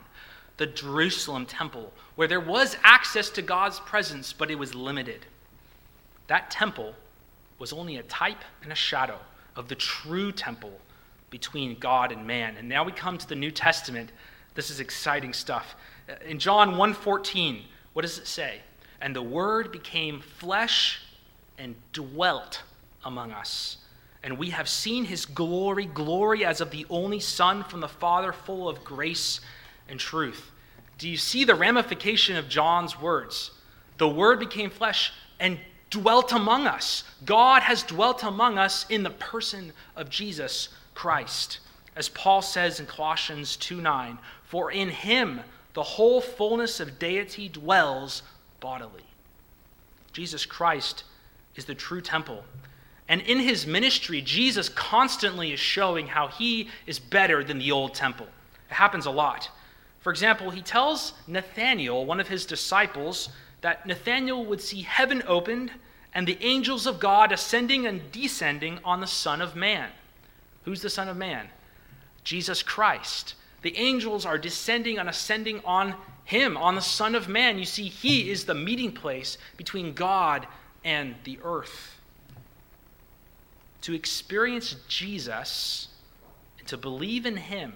the 0.58 0.66
Jerusalem 0.68 1.46
temple, 1.46 1.92
where 2.16 2.28
there 2.28 2.40
was 2.40 2.78
access 2.84 3.30
to 3.32 3.42
God's 3.42 3.80
presence, 3.80 4.34
but 4.34 4.52
it 4.52 4.60
was 4.60 4.76
limited. 4.76 5.26
That 6.28 6.52
temple 6.52 6.94
was 7.60 7.74
only 7.74 7.98
a 7.98 8.04
type 8.04 8.44
and 8.62 8.72
a 8.72 8.76
shadow 8.76 9.20
of 9.56 9.68
the 9.68 9.76
true 9.76 10.32
temple 10.32 10.80
between 11.30 11.80
God 11.80 12.12
and 12.12 12.28
man. 12.28 12.56
And 12.58 12.70
now 12.70 12.84
we 12.84 12.92
come 12.92 13.18
to 13.18 13.28
the 13.28 13.36
New 13.36 13.52
Testament. 13.52 14.12
This 14.54 14.70
is 14.70 14.80
exciting 14.80 15.34
stuff. 15.34 15.76
In 16.26 16.38
John 16.38 16.78
1:14, 16.78 17.66
what 17.94 18.02
does 18.02 18.18
it 18.18 18.28
say? 18.28 18.62
And 19.02 19.16
the 19.16 19.22
word 19.22 19.72
became 19.72 20.22
flesh 20.22 21.02
and 21.58 21.76
dwelt 21.92 22.64
among 23.04 23.32
us. 23.32 23.78
And 24.24 24.38
we 24.38 24.52
have 24.52 24.70
seen 24.70 25.06
his 25.06 25.26
glory, 25.26 25.86
glory 25.86 26.46
as 26.46 26.62
of 26.62 26.72
the 26.72 26.86
only 26.90 27.20
Son 27.20 27.64
from 27.64 27.82
the 27.82 27.88
Father, 27.88 28.32
full 28.32 28.70
of 28.70 28.84
grace 28.84 29.42
and 29.90 30.00
truth. 30.00 30.52
Do 30.98 31.10
you 31.10 31.18
see 31.18 31.44
the 31.44 31.56
ramification 31.56 32.38
of 32.38 32.48
John's 32.48 33.00
words? 33.00 33.52
The 33.98 34.08
Word 34.08 34.40
became 34.40 34.70
flesh 34.70 35.12
and 35.40 35.60
dwelt 35.90 36.32
among 36.32 36.66
us. 36.66 37.04
God 37.26 37.64
has 37.64 37.84
dwelt 37.84 38.24
among 38.24 38.58
us 38.58 38.86
in 38.90 39.04
the 39.04 39.10
person 39.10 39.74
of 39.96 40.10
Jesus 40.10 40.70
Christ. 40.94 41.60
As 41.96 42.10
Paul 42.10 42.42
says 42.42 42.80
in 42.80 42.86
Colossians 42.86 43.56
2 43.58 43.82
9, 43.82 44.18
for 44.46 44.72
in 44.72 44.90
him 44.90 45.42
the 45.74 45.84
whole 45.84 46.22
fullness 46.22 46.80
of 46.80 47.00
deity 47.00 47.50
dwells 47.50 48.24
bodily. 48.60 49.04
Jesus 50.12 50.46
Christ 50.46 51.04
is 51.56 51.66
the 51.66 51.76
true 51.76 52.02
temple. 52.02 52.44
And 53.08 53.22
in 53.22 53.40
his 53.40 53.68
ministry, 53.68 54.22
Jesus 54.22 54.70
constantly 54.70 55.52
is 55.52 55.60
showing 55.60 56.08
how 56.08 56.28
he 56.28 56.70
is 56.86 57.00
better 57.00 57.44
than 57.44 57.60
the 57.60 57.72
old 57.72 57.94
temple. 57.94 58.28
It 58.70 58.74
happens 58.74 59.06
a 59.06 59.12
lot. 59.12 59.50
For 60.00 60.12
example, 60.12 60.52
he 60.52 60.62
tells 60.62 61.14
Nathanael, 61.28 62.06
one 62.06 62.20
of 62.20 62.28
his 62.28 62.46
disciples, 62.46 63.30
that 63.62 63.86
Nathanael 63.86 64.46
would 64.46 64.62
see 64.62 64.82
heaven 64.82 65.24
opened 65.28 65.72
and 66.14 66.28
the 66.28 66.38
angels 66.42 66.86
of 66.86 67.00
God 67.00 67.32
ascending 67.32 67.88
and 67.88 68.12
descending 68.12 68.80
on 68.84 69.02
the 69.02 69.08
Son 69.08 69.42
of 69.42 69.56
Man. 69.56 69.90
Who's 70.66 70.82
the 70.82 70.90
Son 70.90 71.08
of 71.08 71.18
Man? 71.18 71.48
Jesus 72.24 72.62
Christ. 72.62 73.36
The 73.64 73.78
angels 73.78 74.26
are 74.26 74.38
descending 74.38 75.00
and 75.00 75.10
ascending 75.10 75.62
on 75.66 75.96
him, 76.26 76.56
on 76.58 76.76
the 76.76 76.82
Son 76.82 77.16
of 77.16 77.28
Man. 77.28 77.58
You 77.58 77.66
see, 77.66 77.88
he 77.88 78.30
is 78.30 78.46
the 78.46 78.54
meeting 78.54 78.92
place 78.92 79.38
between 79.58 79.94
God 79.94 80.48
and 80.84 81.16
the 81.24 81.40
earth. 81.44 81.98
To 83.82 83.94
experience 83.94 84.76
Jesus 84.88 85.88
and 86.60 86.68
to 86.68 86.78
believe 86.78 87.26
in 87.26 87.38
him 87.38 87.74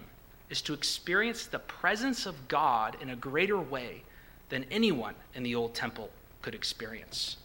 is 0.50 0.62
to 0.62 0.74
experience 0.74 1.46
the 1.46 1.58
presence 1.58 2.26
of 2.26 2.48
God 2.48 2.96
in 3.00 3.10
a 3.10 3.16
greater 3.16 3.58
way 3.58 4.02
than 4.48 4.64
anyone 4.70 5.14
in 5.34 5.42
the 5.42 5.54
old 5.54 5.74
temple 5.74 6.10
could 6.40 6.54
experience. 6.54 7.36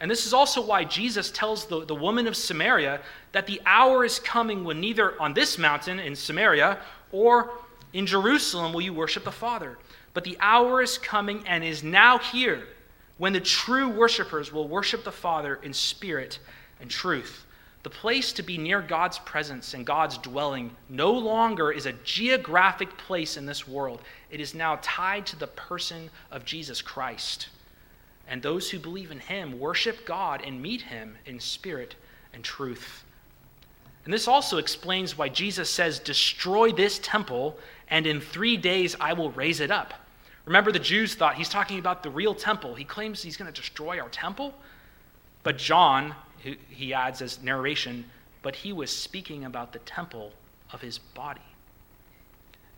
And 0.00 0.10
this 0.10 0.26
is 0.26 0.34
also 0.34 0.60
why 0.60 0.84
Jesus 0.84 1.30
tells 1.30 1.66
the, 1.66 1.84
the 1.84 1.94
woman 1.94 2.26
of 2.26 2.36
Samaria 2.36 3.00
that 3.32 3.46
the 3.46 3.60
hour 3.64 4.04
is 4.04 4.18
coming 4.18 4.64
when 4.64 4.80
neither 4.80 5.20
on 5.22 5.34
this 5.34 5.56
mountain 5.56 6.00
in 6.00 6.16
Samaria 6.16 6.78
or 7.12 7.52
in 7.94 8.06
Jerusalem 8.06 8.74
will 8.74 8.82
you 8.82 8.92
worship 8.92 9.24
the 9.24 9.32
Father. 9.32 9.78
But 10.12 10.24
the 10.24 10.36
hour 10.40 10.82
is 10.82 10.98
coming 10.98 11.42
and 11.46 11.64
is 11.64 11.82
now 11.82 12.18
here 12.18 12.66
when 13.16 13.32
the 13.32 13.40
true 13.40 13.88
worshipers 13.88 14.52
will 14.52 14.68
worship 14.68 15.04
the 15.04 15.12
Father 15.12 15.56
in 15.62 15.72
spirit 15.72 16.38
and 16.80 16.90
truth. 16.90 17.46
The 17.84 17.90
place 17.90 18.32
to 18.32 18.42
be 18.42 18.58
near 18.58 18.80
God's 18.80 19.18
presence 19.20 19.74
and 19.74 19.86
God's 19.86 20.18
dwelling 20.18 20.74
no 20.88 21.12
longer 21.12 21.70
is 21.70 21.86
a 21.86 21.92
geographic 21.92 22.96
place 22.96 23.36
in 23.36 23.46
this 23.46 23.68
world. 23.68 24.00
It 24.30 24.40
is 24.40 24.54
now 24.54 24.78
tied 24.82 25.26
to 25.26 25.36
the 25.36 25.46
person 25.46 26.10
of 26.30 26.44
Jesus 26.44 26.82
Christ. 26.82 27.48
And 28.26 28.42
those 28.42 28.70
who 28.70 28.78
believe 28.78 29.10
in 29.10 29.20
him 29.20 29.60
worship 29.60 30.06
God 30.06 30.42
and 30.44 30.62
meet 30.62 30.82
him 30.82 31.16
in 31.26 31.38
spirit 31.38 31.94
and 32.32 32.42
truth. 32.42 33.04
And 34.04 34.12
this 34.12 34.28
also 34.28 34.58
explains 34.58 35.16
why 35.16 35.28
Jesus 35.28 35.70
says, 35.70 35.98
Destroy 35.98 36.72
this 36.72 36.98
temple, 37.02 37.58
and 37.88 38.06
in 38.06 38.20
three 38.20 38.56
days 38.56 38.96
I 39.00 39.12
will 39.12 39.30
raise 39.30 39.60
it 39.60 39.70
up. 39.70 39.94
Remember, 40.44 40.70
the 40.72 40.78
Jews 40.78 41.14
thought 41.14 41.36
he's 41.36 41.48
talking 41.48 41.78
about 41.78 42.02
the 42.02 42.10
real 42.10 42.34
temple. 42.34 42.74
He 42.74 42.84
claims 42.84 43.22
he's 43.22 43.36
going 43.36 43.50
to 43.50 43.60
destroy 43.60 43.98
our 43.98 44.10
temple. 44.10 44.54
But 45.42 45.56
John, 45.56 46.14
he 46.68 46.92
adds 46.92 47.22
as 47.22 47.42
narration, 47.42 48.04
but 48.42 48.54
he 48.54 48.72
was 48.72 48.90
speaking 48.90 49.44
about 49.44 49.72
the 49.72 49.78
temple 49.80 50.32
of 50.72 50.80
his 50.80 50.98
body. 50.98 51.40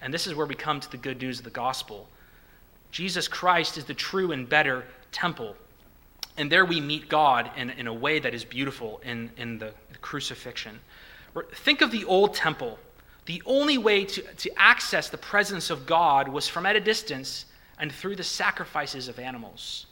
And 0.01 0.13
this 0.13 0.27
is 0.27 0.35
where 0.35 0.47
we 0.47 0.55
come 0.55 0.79
to 0.79 0.91
the 0.91 0.97
good 0.97 1.21
news 1.21 1.39
of 1.39 1.45
the 1.45 1.51
gospel. 1.51 2.09
Jesus 2.93 3.27
Christ 3.27 3.79
is 3.79 3.85
the 3.85 3.95
true 3.95 4.31
and 4.33 4.49
better 4.49 4.85
temple. 5.11 5.57
And 6.37 6.53
there 6.53 6.65
we 6.65 6.81
meet 6.81 7.09
God 7.09 7.51
in, 7.57 7.71
in 7.71 7.87
a 7.87 7.95
way 7.95 8.19
that 8.19 8.35
is 8.35 8.45
beautiful 8.45 9.01
in, 9.05 9.31
in 9.37 9.59
the, 9.59 9.73
the 9.91 9.99
crucifixion. 9.99 10.79
Think 11.53 11.81
of 11.81 11.91
the 11.91 12.05
old 12.05 12.35
temple. 12.35 12.79
The 13.27 13.43
only 13.45 13.77
way 13.77 14.05
to, 14.05 14.23
to 14.23 14.51
access 14.57 15.09
the 15.09 15.19
presence 15.19 15.71
of 15.71 15.87
God 15.87 16.29
was 16.29 16.49
from 16.49 16.65
at 16.65 16.77
a 16.77 16.81
distance 16.81 17.47
and 17.79 17.93
through 17.93 18.17
the 18.17 18.25
sacrifices 18.25 19.09
of 19.09 19.19
animals. 19.19 19.87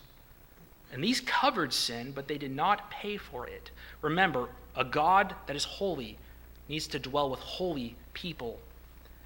And 0.93 1.03
these 1.03 1.21
covered 1.21 1.73
sin, 1.73 2.13
but 2.13 2.29
they 2.29 2.39
did 2.39 2.55
not 2.55 2.91
pay 2.91 3.17
for 3.17 3.49
it. 3.49 3.71
Remember, 4.01 4.49
a 4.77 4.85
God 4.85 5.35
that 5.47 5.57
is 5.57 5.65
holy 5.65 6.17
needs 6.69 6.87
to 6.89 6.99
dwell 6.99 7.31
with 7.31 7.41
holy 7.41 7.97
people. 8.13 8.61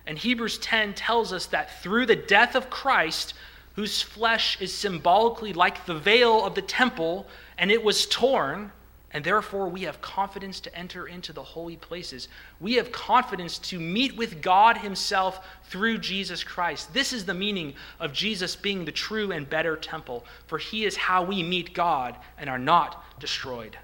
And 0.06 0.18
Hebrews 0.18 0.58
10 0.58 0.94
tells 0.94 1.32
us 1.32 1.46
that 1.46 1.82
through 1.82 2.06
the 2.06 2.16
death 2.16 2.54
of 2.54 2.70
Christ, 2.70 3.34
whose 3.74 4.00
flesh 4.00 4.58
is 4.60 4.74
symbolically 4.74 5.52
like 5.52 5.84
the 5.84 5.98
veil 5.98 6.44
of 6.44 6.54
the 6.54 6.62
temple, 6.62 7.26
and 7.58 7.70
it 7.70 7.82
was 7.82 8.06
torn, 8.06 8.72
and 9.12 9.24
therefore 9.24 9.68
we 9.68 9.82
have 9.82 10.00
confidence 10.02 10.60
to 10.60 10.74
enter 10.74 11.06
into 11.06 11.32
the 11.32 11.42
holy 11.42 11.76
places. 11.76 12.28
We 12.60 12.74
have 12.74 12.92
confidence 12.92 13.58
to 13.60 13.80
meet 13.80 14.16
with 14.16 14.42
God 14.42 14.76
Himself 14.76 15.46
through 15.64 15.98
Jesus 15.98 16.44
Christ. 16.44 16.92
This 16.92 17.12
is 17.14 17.24
the 17.24 17.34
meaning 17.34 17.74
of 18.00 18.12
Jesus 18.12 18.54
being 18.54 18.84
the 18.84 18.92
true 18.92 19.32
and 19.32 19.48
better 19.48 19.76
temple, 19.76 20.26
for 20.46 20.58
He 20.58 20.84
is 20.84 20.96
how 20.96 21.22
we 21.24 21.42
meet 21.42 21.72
God 21.72 22.16
and 22.36 22.50
are 22.50 22.58
not 22.58 23.18
destroyed. 23.18 23.78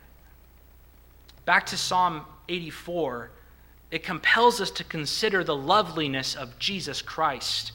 Back 1.46 1.66
to 1.66 1.76
Psalm 1.76 2.22
84, 2.48 3.30
it 3.90 4.02
compels 4.02 4.60
us 4.60 4.70
to 4.72 4.84
consider 4.84 5.42
the 5.42 5.56
loveliness 5.56 6.34
of 6.34 6.58
Jesus 6.58 7.00
Christ. 7.00 7.72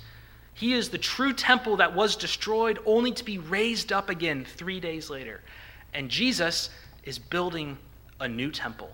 He 0.54 0.74
is 0.74 0.90
the 0.90 0.98
true 0.98 1.34
temple 1.34 1.78
that 1.78 1.96
was 1.96 2.16
destroyed, 2.16 2.80
only 2.86 3.12
to 3.14 3.24
be 3.24 3.38
raised 3.38 3.92
up 3.92 4.10
again 4.10 4.46
three 4.46 4.80
days 4.80 5.10
later. 5.10 5.42
And 5.94 6.10
Jesus 6.10 6.70
is 7.10 7.18
building 7.18 7.76
a 8.20 8.28
new 8.28 8.52
temple, 8.52 8.92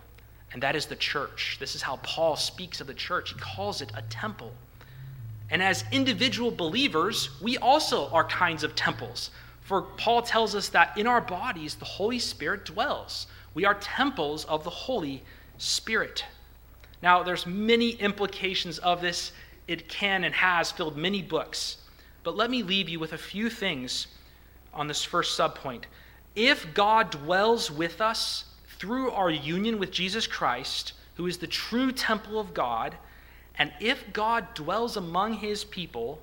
and 0.53 0.63
that 0.63 0.73
is 0.73 0.85
the 0.85 0.95
church. 0.95 1.57
This 1.59 1.75
is 1.75 1.81
how 1.81 1.97
Paul 1.97 2.37
speaks 2.37 2.79
of 2.79 2.87
the 2.87 2.93
church. 2.93 3.33
He 3.33 3.39
calls 3.39 3.81
it 3.81 3.91
a 3.93 4.01
temple. 4.03 4.53
And 5.51 5.61
as 5.61 5.83
individual 5.91 6.49
believers, 6.49 7.29
we 7.41 7.57
also 7.57 8.09
are 8.11 8.23
kinds 8.23 8.63
of 8.63 8.73
temples. 8.73 9.31
For 9.59 9.81
Paul 9.81 10.21
tells 10.21 10.55
us 10.55 10.69
that 10.69 10.97
in 10.97 11.07
our 11.07 11.19
bodies, 11.19 11.75
the 11.75 11.83
Holy 11.83 12.17
Spirit 12.17 12.63
dwells. 12.63 13.27
We 13.53 13.65
are 13.65 13.73
temples 13.75 14.45
of 14.45 14.63
the 14.63 14.69
Holy 14.69 15.21
Spirit. 15.57 16.23
Now, 17.03 17.21
there's 17.21 17.45
many 17.45 17.89
implications 17.89 18.79
of 18.79 19.01
this. 19.01 19.33
It 19.67 19.89
can 19.89 20.23
and 20.23 20.33
has 20.33 20.71
filled 20.71 20.95
many 20.95 21.21
books. 21.21 21.77
But 22.23 22.37
let 22.37 22.49
me 22.49 22.63
leave 22.63 22.87
you 22.87 22.97
with 22.97 23.11
a 23.11 23.17
few 23.17 23.49
things 23.49 24.07
on 24.73 24.87
this 24.87 25.03
first 25.03 25.37
subpoint 25.37 25.83
if 26.35 26.73
God 26.73 27.11
dwells 27.11 27.71
with 27.71 28.01
us 28.01 28.45
through 28.77 29.11
our 29.11 29.29
union 29.29 29.79
with 29.79 29.91
Jesus 29.91 30.27
Christ, 30.27 30.93
who 31.15 31.27
is 31.27 31.37
the 31.37 31.47
true 31.47 31.91
temple 31.91 32.39
of 32.39 32.53
God, 32.53 32.95
and 33.57 33.71
if 33.79 34.11
God 34.11 34.53
dwells 34.53 34.97
among 34.97 35.35
his 35.35 35.63
people 35.63 36.21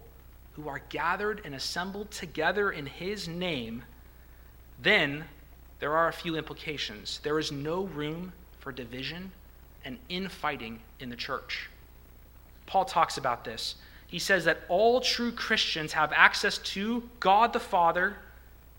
who 0.53 0.69
are 0.69 0.83
gathered 0.91 1.41
and 1.45 1.55
assembled 1.55 2.11
together 2.11 2.71
in 2.71 2.85
his 2.85 3.27
name, 3.27 3.85
then 4.81 5.25
there 5.81 5.97
are 5.97 6.09
a 6.09 6.13
few 6.13 6.37
implications. 6.37 7.21
There 7.23 7.39
is 7.39 7.51
no 7.51 7.85
room 7.85 8.33
for 8.61 8.71
division 8.71 9.33
and 9.85 9.99
infighting 10.09 10.81
in 11.01 11.09
the 11.09 11.17
church. 11.17 11.71
Paul 12.67 12.85
talks 12.85 13.17
about 13.17 13.45
this. 13.45 13.77
He 14.07 14.19
says 14.19 14.45
that 14.45 14.61
all 14.69 15.01
true 15.01 15.33
Christians 15.33 15.95
have 15.95 16.13
access 16.13 16.59
to 16.59 17.09
God 17.19 17.55
the 17.55 17.61
Father 17.61 18.17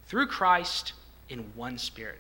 through 0.07 0.27
Christ 0.27 0.93
in 1.29 1.39
one 1.55 1.77
spirit. 1.77 2.19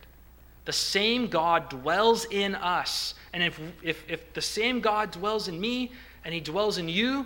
The 0.65 0.73
same 0.73 1.27
God 1.27 1.69
dwells 1.69 2.25
in 2.25 2.55
us. 2.55 3.15
And 3.33 3.43
if, 3.43 3.59
if, 3.81 4.03
if 4.07 4.33
the 4.33 4.41
same 4.41 4.79
God 4.79 5.11
dwells 5.11 5.47
in 5.47 5.59
me 5.59 5.91
and 6.23 6.33
he 6.33 6.39
dwells 6.39 6.77
in 6.77 6.87
you, 6.87 7.25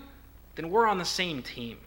then 0.55 0.69
we're 0.69 0.87
on 0.87 0.97
the 0.97 1.05
same 1.05 1.43
team. 1.43 1.77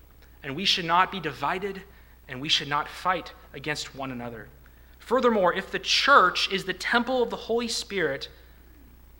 And 0.43 0.55
we 0.55 0.65
should 0.65 0.85
not 0.85 1.11
be 1.11 1.21
divided 1.21 1.83
and 2.29 2.41
we 2.41 2.49
should 2.49 2.69
not 2.69 2.89
fight 2.89 3.33
against 3.53 3.97
one 3.97 4.13
another. 4.13 4.49
Furthermore, 5.01 5.53
if 5.53 5.73
the 5.73 5.79
church 5.81 6.53
is 6.53 6.65
the 6.65 6.73
temple 6.73 7.23
of 7.23 7.31
the 7.31 7.37
Holy 7.37 7.67
Spirit 7.67 8.29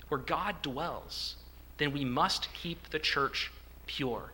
where 0.09 0.21
God 0.21 0.63
dwells, 0.63 1.35
then 1.79 1.93
we 1.93 2.05
must 2.05 2.53
keep 2.55 2.91
the 2.91 2.99
church 2.99 3.51
pure. 3.87 4.31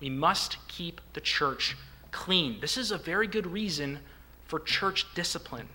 We 0.00 0.10
must 0.10 0.56
keep 0.66 1.00
the 1.12 1.20
church 1.20 1.76
clean. 2.10 2.58
This 2.60 2.76
is 2.76 2.90
a 2.90 2.98
very 2.98 3.28
good 3.28 3.46
reason 3.46 4.00
for 4.46 4.60
church 4.60 5.06
discipline. 5.14 5.68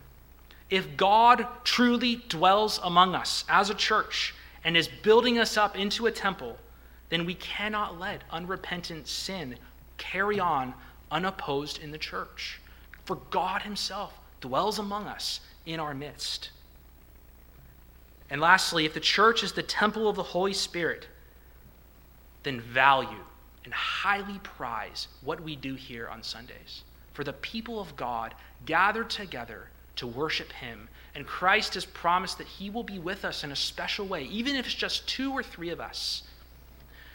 If 0.70 0.96
God 0.96 1.46
truly 1.64 2.24
dwells 2.30 2.80
among 2.84 3.14
us 3.14 3.44
as 3.50 3.70
a 3.70 3.76
church 3.76 4.34
and 4.64 4.78
is 4.78 4.88
building 4.88 5.38
us 5.38 5.58
up 5.58 5.78
into 5.78 6.06
a 6.08 6.12
temple, 6.12 6.58
then 7.10 7.26
we 7.26 7.36
cannot 7.36 8.00
let 8.00 8.24
unrepentant 8.32 9.08
sin 9.08 9.58
carry 9.98 10.40
on 10.40 10.74
unopposed 11.12 11.80
in 11.80 11.92
the 11.92 11.98
church. 11.98 12.62
For 13.06 13.18
God 13.30 13.64
Himself 13.64 14.18
dwells 14.40 14.80
among 14.80 15.08
us 15.08 15.42
in 15.66 15.80
our 15.80 15.94
midst. 15.94 16.52
And 18.30 18.40
lastly, 18.40 18.86
if 18.86 18.94
the 18.94 19.02
church 19.02 19.44
is 19.44 19.52
the 19.52 19.62
temple 19.62 20.08
of 20.08 20.16
the 20.16 20.24
Holy 20.24 20.54
Spirit, 20.54 21.08
then 22.44 22.62
value 22.62 23.24
and 23.66 23.74
highly 23.74 24.40
prize 24.40 25.10
what 25.22 25.42
we 25.42 25.56
do 25.58 25.76
here 25.76 26.08
on 26.08 26.24
Sundays. 26.24 26.84
For 27.14 27.26
the 27.26 27.34
people 27.34 27.80
of 27.80 27.96
God 27.98 28.34
gathered 28.65 29.10
together 29.10 29.67
to 29.97 30.08
worship 30.08 30.52
Him. 30.52 30.88
And 31.15 31.26
Christ 31.26 31.74
has 31.74 31.86
promised 31.86 32.38
that 32.38 32.47
He 32.47 32.69
will 32.69 32.84
be 32.84 33.00
with 33.00 33.26
us 33.26 33.43
in 33.43 33.52
a 33.52 33.56
special 33.56 34.08
way, 34.08 34.24
even 34.26 34.56
if 34.56 34.65
it's 34.65 34.76
just 34.76 35.08
two 35.08 35.32
or 35.32 35.43
three 35.43 35.69
of 35.69 35.82
us, 35.82 36.24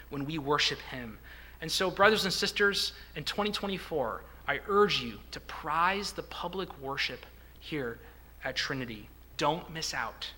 when 0.09 0.25
we 0.25 0.37
worship 0.37 0.79
Him. 0.79 1.17
And 1.61 1.71
so, 1.71 1.89
brothers 1.89 2.23
and 2.23 2.33
sisters, 2.33 2.93
in 3.15 3.23
2024, 3.23 4.21
I 4.47 4.59
urge 4.67 5.01
you 5.01 5.19
to 5.31 5.39
prize 5.41 6.11
the 6.11 6.23
public 6.23 6.69
worship 6.79 7.25
here 7.59 7.99
at 8.43 8.55
Trinity. 8.55 9.09
Don't 9.37 9.73
miss 9.73 9.93
out. 9.93 10.29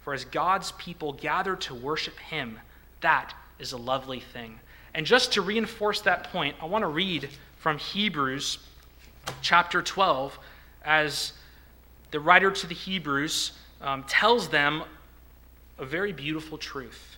For 0.00 0.12
as 0.12 0.24
God's 0.24 0.72
people 0.72 1.12
gather 1.12 1.56
to 1.56 1.74
worship 1.74 2.18
Him, 2.18 2.60
that 3.00 3.34
is 3.58 3.72
a 3.72 3.76
lovely 3.78 4.20
thing. 4.20 4.58
And 4.94 5.06
just 5.06 5.32
to 5.32 5.42
reinforce 5.42 6.00
that 6.02 6.24
point, 6.24 6.56
I 6.60 6.66
want 6.66 6.82
to 6.82 6.88
read 6.88 7.28
from 7.58 7.78
Hebrews 7.78 8.58
chapter 9.42 9.82
12 9.82 10.38
as 10.84 11.32
the 12.10 12.20
writer 12.20 12.50
to 12.50 12.66
the 12.66 12.74
Hebrews 12.74 13.52
um, 13.80 14.04
tells 14.04 14.48
them 14.48 14.82
a 15.78 15.84
very 15.84 16.12
beautiful 16.12 16.58
truth. 16.58 17.16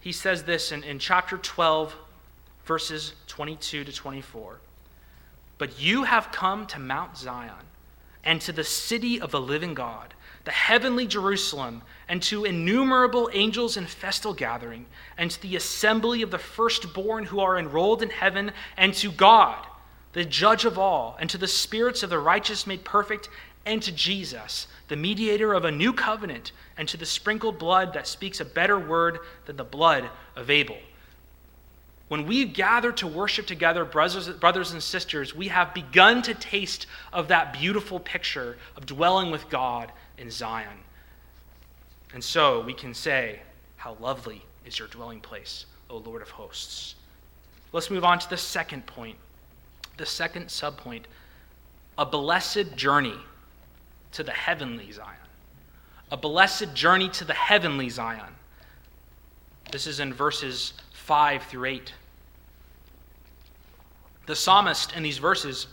He 0.00 0.12
says 0.12 0.44
this 0.44 0.72
in, 0.72 0.82
in 0.82 0.98
chapter 0.98 1.38
12, 1.38 1.94
verses 2.64 3.14
22 3.26 3.84
to 3.84 3.92
24. 3.92 4.60
But 5.58 5.80
you 5.80 6.04
have 6.04 6.32
come 6.32 6.66
to 6.68 6.78
Mount 6.78 7.16
Zion 7.16 7.66
and 8.24 8.40
to 8.42 8.52
the 8.52 8.64
city 8.64 9.20
of 9.20 9.30
the 9.30 9.40
living 9.40 9.74
God, 9.74 10.14
the 10.44 10.50
heavenly 10.50 11.06
Jerusalem, 11.06 11.82
and 12.08 12.22
to 12.24 12.44
innumerable 12.44 13.30
angels 13.32 13.76
in 13.76 13.86
festal 13.86 14.34
gathering, 14.34 14.86
and 15.16 15.30
to 15.30 15.42
the 15.42 15.56
assembly 15.56 16.22
of 16.22 16.30
the 16.30 16.38
firstborn 16.38 17.24
who 17.24 17.40
are 17.40 17.58
enrolled 17.58 18.02
in 18.02 18.10
heaven, 18.10 18.52
and 18.76 18.94
to 18.94 19.10
God, 19.10 19.66
the 20.12 20.24
judge 20.24 20.64
of 20.64 20.78
all, 20.78 21.16
and 21.20 21.30
to 21.30 21.38
the 21.38 21.46
spirits 21.46 22.02
of 22.02 22.10
the 22.10 22.18
righteous 22.18 22.66
made 22.66 22.84
perfect, 22.84 23.28
and 23.64 23.82
to 23.82 23.92
Jesus, 23.92 24.66
the 24.88 24.96
mediator 24.96 25.52
of 25.52 25.64
a 25.64 25.70
new 25.70 25.92
covenant, 25.92 26.52
and 26.76 26.88
to 26.88 26.96
the 26.96 27.06
sprinkled 27.06 27.58
blood 27.58 27.92
that 27.92 28.06
speaks 28.06 28.40
a 28.40 28.44
better 28.44 28.78
word 28.78 29.20
than 29.46 29.56
the 29.56 29.64
blood 29.64 30.10
of 30.34 30.50
Abel. 30.50 30.78
When 32.08 32.26
we 32.26 32.44
gather 32.44 32.90
to 32.92 33.06
worship 33.06 33.46
together, 33.46 33.84
brothers, 33.84 34.28
brothers 34.30 34.72
and 34.72 34.82
sisters, 34.82 35.32
we 35.32 35.46
have 35.46 35.72
begun 35.72 36.22
to 36.22 36.34
taste 36.34 36.86
of 37.12 37.28
that 37.28 37.52
beautiful 37.52 38.00
picture 38.00 38.56
of 38.76 38.84
dwelling 38.84 39.30
with 39.30 39.48
God 39.48 39.92
in 40.18 40.28
Zion. 40.28 40.80
And 42.12 42.24
so 42.24 42.62
we 42.62 42.74
can 42.74 42.94
say, 42.94 43.38
How 43.76 43.96
lovely 44.00 44.42
is 44.66 44.76
your 44.76 44.88
dwelling 44.88 45.20
place, 45.20 45.66
O 45.88 45.98
Lord 45.98 46.20
of 46.20 46.30
hosts. 46.30 46.96
Let's 47.72 47.90
move 47.90 48.04
on 48.04 48.18
to 48.18 48.28
the 48.28 48.36
second 48.36 48.86
point, 48.86 49.16
the 50.00 50.06
second 50.06 50.46
subpoint 50.46 51.02
a 51.98 52.06
blessed 52.06 52.74
journey 52.74 53.14
to 54.12 54.22
the 54.22 54.32
heavenly 54.32 54.90
Zion. 54.90 55.28
A 56.10 56.16
blessed 56.16 56.72
journey 56.72 57.10
to 57.10 57.24
the 57.26 57.34
heavenly 57.34 57.90
Zion. 57.90 58.34
This 59.70 59.86
is 59.86 60.00
in 60.00 60.14
verses 60.14 60.72
5 60.94 61.42
through 61.42 61.66
8. 61.66 61.92
The 64.24 64.34
psalmist 64.34 64.96
in 64.96 65.02
these 65.02 65.18
verses, 65.18 65.66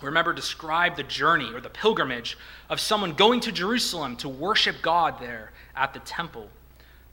remember, 0.00 0.32
describe 0.32 0.94
the 0.94 1.02
journey 1.02 1.52
or 1.52 1.60
the 1.60 1.68
pilgrimage 1.68 2.38
of 2.70 2.78
someone 2.78 3.14
going 3.14 3.40
to 3.40 3.50
Jerusalem 3.50 4.14
to 4.18 4.28
worship 4.28 4.76
God 4.80 5.18
there 5.18 5.50
at 5.74 5.92
the 5.92 6.00
temple. 6.00 6.48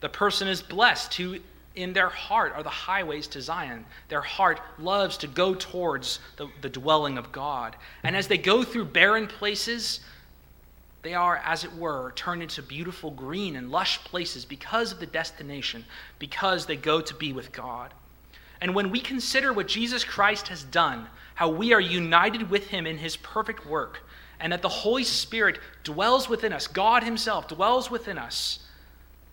The 0.02 0.10
person 0.10 0.48
is 0.48 0.62
blessed 0.62 1.16
who, 1.16 1.40
in 1.80 1.94
their 1.94 2.10
heart, 2.10 2.54
are 2.56 2.64
the 2.64 2.70
highways 2.70 3.28
to 3.28 3.42
Zion. 3.42 3.86
Their 4.10 4.22
heart 4.22 4.60
loves 4.78 5.18
to 5.18 5.28
go 5.28 5.56
towards 5.56 6.20
the, 6.38 6.50
the 6.62 6.70
dwelling 6.70 7.18
of 7.18 7.32
God. 7.32 7.76
And 8.04 8.16
as 8.16 8.28
they 8.28 8.38
go 8.38 8.64
through 8.64 8.86
barren 8.86 9.28
places, 9.28 10.02
they 11.02 11.14
are, 11.14 11.38
as 11.38 11.64
it 11.64 11.74
were, 11.74 12.12
turned 12.16 12.44
into 12.44 12.62
beautiful 12.62 13.12
green 13.12 13.56
and 13.56 13.72
lush 13.72 14.04
places 14.04 14.44
because 14.44 14.92
of 14.92 15.00
the 15.00 15.06
destination, 15.06 15.86
because 16.20 16.66
they 16.66 16.76
go 16.76 17.00
to 17.00 17.14
be 17.16 17.32
with 17.32 17.52
God. 17.52 17.94
And 18.62 18.76
when 18.76 18.92
we 18.92 19.00
consider 19.00 19.54
what 19.54 19.68
Jesus 19.68 20.04
Christ 20.04 20.50
has 20.50 20.64
done, 20.64 21.08
how 21.36 21.48
we 21.50 21.72
are 21.72 21.80
united 21.80 22.50
with 22.50 22.68
him 22.68 22.86
in 22.86 22.98
his 22.98 23.16
perfect 23.16 23.66
work, 23.66 24.04
and 24.42 24.52
that 24.52 24.62
the 24.62 24.70
Holy 24.70 25.06
Spirit 25.06 25.60
dwells 25.84 26.28
within 26.28 26.52
us, 26.52 26.68
God 26.68 27.04
himself 27.04 27.48
dwells 27.48 27.90
within 27.90 28.18
us, 28.18 28.60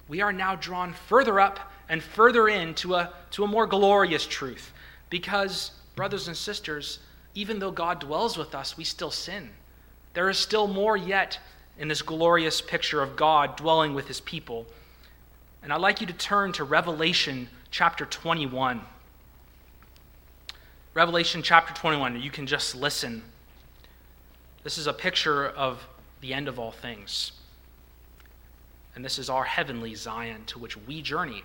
we 0.08 0.20
are 0.20 0.32
now 0.32 0.54
drawn 0.54 0.92
further 0.92 1.40
up 1.40 1.72
and 1.88 2.02
further 2.02 2.48
into 2.48 2.94
a, 2.94 3.12
to 3.32 3.44
a 3.44 3.46
more 3.46 3.66
glorious 3.66 4.26
truth. 4.26 4.72
Because, 5.10 5.72
brothers 5.94 6.28
and 6.28 6.36
sisters, 6.36 6.98
even 7.34 7.58
though 7.58 7.70
God 7.70 8.00
dwells 8.00 8.36
with 8.36 8.54
us, 8.54 8.76
we 8.76 8.84
still 8.84 9.10
sin. 9.10 9.50
There 10.14 10.28
is 10.30 10.38
still 10.38 10.66
more 10.66 10.96
yet 10.96 11.38
in 11.78 11.88
this 11.88 12.02
glorious 12.02 12.60
picture 12.60 13.02
of 13.02 13.16
God 13.16 13.56
dwelling 13.56 13.94
with 13.94 14.08
his 14.08 14.20
people. 14.20 14.66
And 15.62 15.72
I'd 15.72 15.80
like 15.80 16.00
you 16.00 16.06
to 16.06 16.12
turn 16.12 16.52
to 16.52 16.64
Revelation 16.64 17.48
chapter 17.70 18.06
21. 18.06 18.80
Revelation 20.94 21.42
chapter 21.42 21.74
21. 21.74 22.22
You 22.22 22.30
can 22.30 22.46
just 22.46 22.74
listen. 22.74 23.22
This 24.64 24.78
is 24.78 24.86
a 24.86 24.92
picture 24.92 25.48
of 25.48 25.86
the 26.22 26.32
end 26.32 26.48
of 26.48 26.58
all 26.58 26.72
things. 26.72 27.32
And 28.94 29.04
this 29.04 29.18
is 29.18 29.28
our 29.28 29.44
heavenly 29.44 29.94
Zion 29.94 30.44
to 30.46 30.58
which 30.58 30.76
we 30.78 31.02
journey 31.02 31.44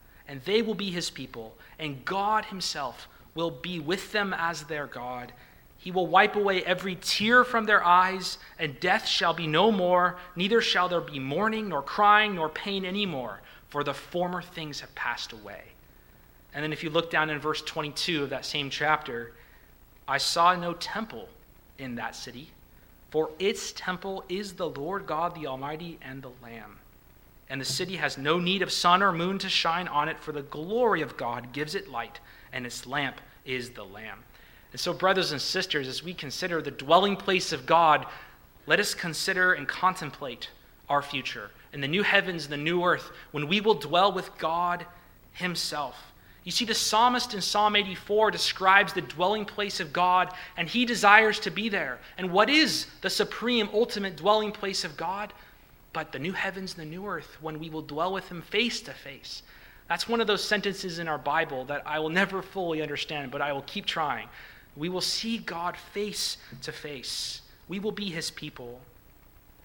and 0.31 0.41
they 0.45 0.61
will 0.61 0.75
be 0.75 0.89
his 0.89 1.09
people, 1.09 1.53
and 1.77 2.05
God 2.05 2.45
himself 2.45 3.09
will 3.35 3.51
be 3.51 3.81
with 3.81 4.13
them 4.13 4.33
as 4.33 4.63
their 4.63 4.87
God. 4.87 5.33
He 5.77 5.91
will 5.91 6.07
wipe 6.07 6.37
away 6.37 6.63
every 6.63 6.95
tear 7.01 7.43
from 7.43 7.65
their 7.65 7.83
eyes, 7.83 8.37
and 8.57 8.79
death 8.79 9.05
shall 9.05 9.33
be 9.33 9.45
no 9.45 9.73
more, 9.73 10.15
neither 10.37 10.61
shall 10.61 10.87
there 10.87 11.01
be 11.01 11.19
mourning, 11.19 11.67
nor 11.67 11.81
crying, 11.81 12.35
nor 12.35 12.47
pain 12.47 12.85
any 12.85 13.05
more 13.05 13.41
for 13.67 13.83
the 13.83 13.93
former 13.93 14.41
things 14.41 14.79
have 14.79 14.95
passed 14.95 15.33
away. 15.33 15.63
And 16.53 16.63
then 16.63 16.71
if 16.71 16.81
you 16.81 16.89
look 16.89 17.11
down 17.11 17.29
in 17.29 17.37
verse 17.37 17.61
22 17.61 18.23
of 18.23 18.29
that 18.29 18.45
same 18.45 18.69
chapter, 18.69 19.33
I 20.07 20.17
saw 20.17 20.55
no 20.55 20.71
temple 20.75 21.27
in 21.77 21.95
that 21.95 22.15
city, 22.15 22.51
for 23.09 23.31
its 23.37 23.73
temple 23.73 24.23
is 24.29 24.53
the 24.53 24.69
Lord 24.69 25.07
God 25.07 25.35
the 25.35 25.47
Almighty 25.47 25.99
and 26.01 26.21
the 26.21 26.31
Lamb. 26.41 26.80
And 27.51 27.59
the 27.59 27.65
city 27.65 27.97
has 27.97 28.17
no 28.17 28.39
need 28.39 28.61
of 28.61 28.71
sun 28.71 29.03
or 29.03 29.11
moon 29.11 29.37
to 29.39 29.49
shine 29.49 29.89
on 29.89 30.07
it, 30.07 30.17
for 30.21 30.31
the 30.31 30.41
glory 30.41 31.01
of 31.01 31.17
God 31.17 31.51
gives 31.51 31.75
it 31.75 31.91
light, 31.91 32.21
and 32.53 32.65
its 32.65 32.87
lamp 32.87 33.19
is 33.43 33.71
the 33.71 33.83
Lamb. 33.83 34.19
And 34.71 34.79
so, 34.79 34.93
brothers 34.93 35.33
and 35.33 35.41
sisters, 35.41 35.89
as 35.89 36.01
we 36.01 36.13
consider 36.13 36.61
the 36.61 36.71
dwelling 36.71 37.17
place 37.17 37.51
of 37.51 37.65
God, 37.65 38.05
let 38.67 38.79
us 38.79 38.93
consider 38.93 39.51
and 39.51 39.67
contemplate 39.67 40.49
our 40.87 41.01
future 41.01 41.51
in 41.73 41.81
the 41.81 41.89
new 41.89 42.03
heavens 42.03 42.45
and 42.45 42.53
the 42.53 42.57
new 42.57 42.85
earth, 42.85 43.11
when 43.31 43.49
we 43.49 43.59
will 43.59 43.73
dwell 43.73 44.13
with 44.13 44.37
God 44.37 44.85
Himself. 45.33 46.13
You 46.45 46.53
see, 46.53 46.63
the 46.63 46.73
psalmist 46.73 47.33
in 47.33 47.41
Psalm 47.41 47.75
84 47.75 48.31
describes 48.31 48.93
the 48.93 49.01
dwelling 49.01 49.43
place 49.43 49.81
of 49.81 49.91
God, 49.91 50.33
and 50.55 50.69
he 50.69 50.85
desires 50.85 51.37
to 51.41 51.51
be 51.51 51.67
there. 51.67 51.99
And 52.17 52.31
what 52.31 52.49
is 52.49 52.87
the 53.01 53.09
supreme, 53.09 53.67
ultimate 53.73 54.15
dwelling 54.15 54.53
place 54.53 54.85
of 54.85 54.95
God? 54.95 55.33
But 55.93 56.11
the 56.11 56.19
new 56.19 56.33
heavens 56.33 56.73
and 56.73 56.81
the 56.81 56.89
new 56.89 57.05
earth, 57.05 57.37
when 57.41 57.59
we 57.59 57.69
will 57.69 57.81
dwell 57.81 58.13
with 58.13 58.29
Him 58.29 58.41
face 58.41 58.81
to 58.81 58.93
face. 58.93 59.43
That's 59.89 60.07
one 60.07 60.21
of 60.21 60.27
those 60.27 60.43
sentences 60.43 60.99
in 60.99 61.07
our 61.07 61.17
Bible 61.17 61.65
that 61.65 61.83
I 61.85 61.99
will 61.99 62.09
never 62.09 62.41
fully 62.41 62.81
understand, 62.81 63.31
but 63.31 63.41
I 63.41 63.51
will 63.51 63.63
keep 63.63 63.85
trying. 63.85 64.29
We 64.77 64.87
will 64.87 65.01
see 65.01 65.37
God 65.37 65.75
face 65.75 66.37
to 66.61 66.71
face, 66.71 67.41
we 67.67 67.79
will 67.79 67.91
be 67.91 68.09
His 68.09 68.31
people. 68.31 68.81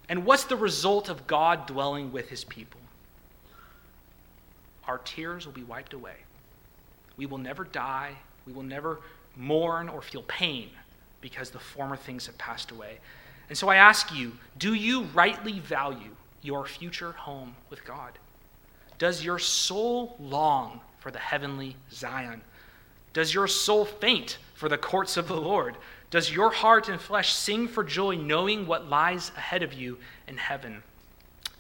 And 0.08 0.24
what's 0.24 0.44
the 0.44 0.56
result 0.56 1.08
of 1.08 1.26
God 1.26 1.66
dwelling 1.66 2.12
with 2.12 2.28
his 2.28 2.44
people? 2.44 2.80
Our 4.86 4.98
tears 4.98 5.46
will 5.46 5.52
be 5.52 5.64
wiped 5.64 5.92
away. 5.92 6.16
We 7.16 7.26
will 7.26 7.38
never 7.38 7.64
die. 7.64 8.12
We 8.46 8.52
will 8.52 8.62
never 8.62 9.00
mourn 9.34 9.88
or 9.88 10.00
feel 10.00 10.22
pain 10.22 10.70
because 11.20 11.50
the 11.50 11.58
former 11.58 11.96
things 11.96 12.26
have 12.26 12.38
passed 12.38 12.70
away. 12.70 12.98
And 13.48 13.56
so 13.56 13.68
I 13.68 13.76
ask 13.76 14.14
you 14.14 14.32
do 14.58 14.74
you 14.74 15.02
rightly 15.14 15.60
value 15.60 16.16
your 16.42 16.66
future 16.66 17.12
home 17.12 17.54
with 17.70 17.84
God? 17.84 18.12
Does 18.98 19.24
your 19.24 19.38
soul 19.38 20.16
long 20.18 20.80
for 20.98 21.10
the 21.10 21.18
heavenly 21.18 21.76
Zion? 21.92 22.40
Does 23.12 23.32
your 23.32 23.46
soul 23.46 23.84
faint 23.84 24.38
for 24.54 24.68
the 24.68 24.78
courts 24.78 25.16
of 25.16 25.28
the 25.28 25.36
Lord? 25.36 25.76
Does 26.10 26.30
your 26.30 26.50
heart 26.50 26.88
and 26.88 27.00
flesh 27.00 27.34
sing 27.34 27.68
for 27.68 27.82
joy 27.82 28.14
knowing 28.16 28.66
what 28.66 28.88
lies 28.88 29.32
ahead 29.36 29.62
of 29.62 29.72
you 29.72 29.98
in 30.28 30.36
heaven? 30.36 30.82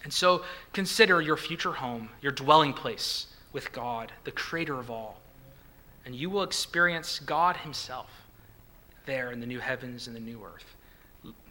And 0.04 0.12
so 0.12 0.44
consider 0.72 1.20
your 1.20 1.36
future 1.36 1.72
home, 1.72 2.10
your 2.22 2.32
dwelling 2.32 2.72
place 2.72 3.26
with 3.52 3.72
God, 3.72 4.12
the 4.24 4.30
creator 4.30 4.78
of 4.78 4.90
all. 4.90 5.20
And 6.04 6.14
you 6.14 6.30
will 6.30 6.44
experience 6.44 7.18
God 7.18 7.56
Himself 7.56 8.08
there 9.04 9.32
in 9.32 9.40
the 9.40 9.46
new 9.46 9.58
heavens 9.58 10.06
and 10.06 10.14
the 10.14 10.20
new 10.20 10.44
earth. 10.44 10.75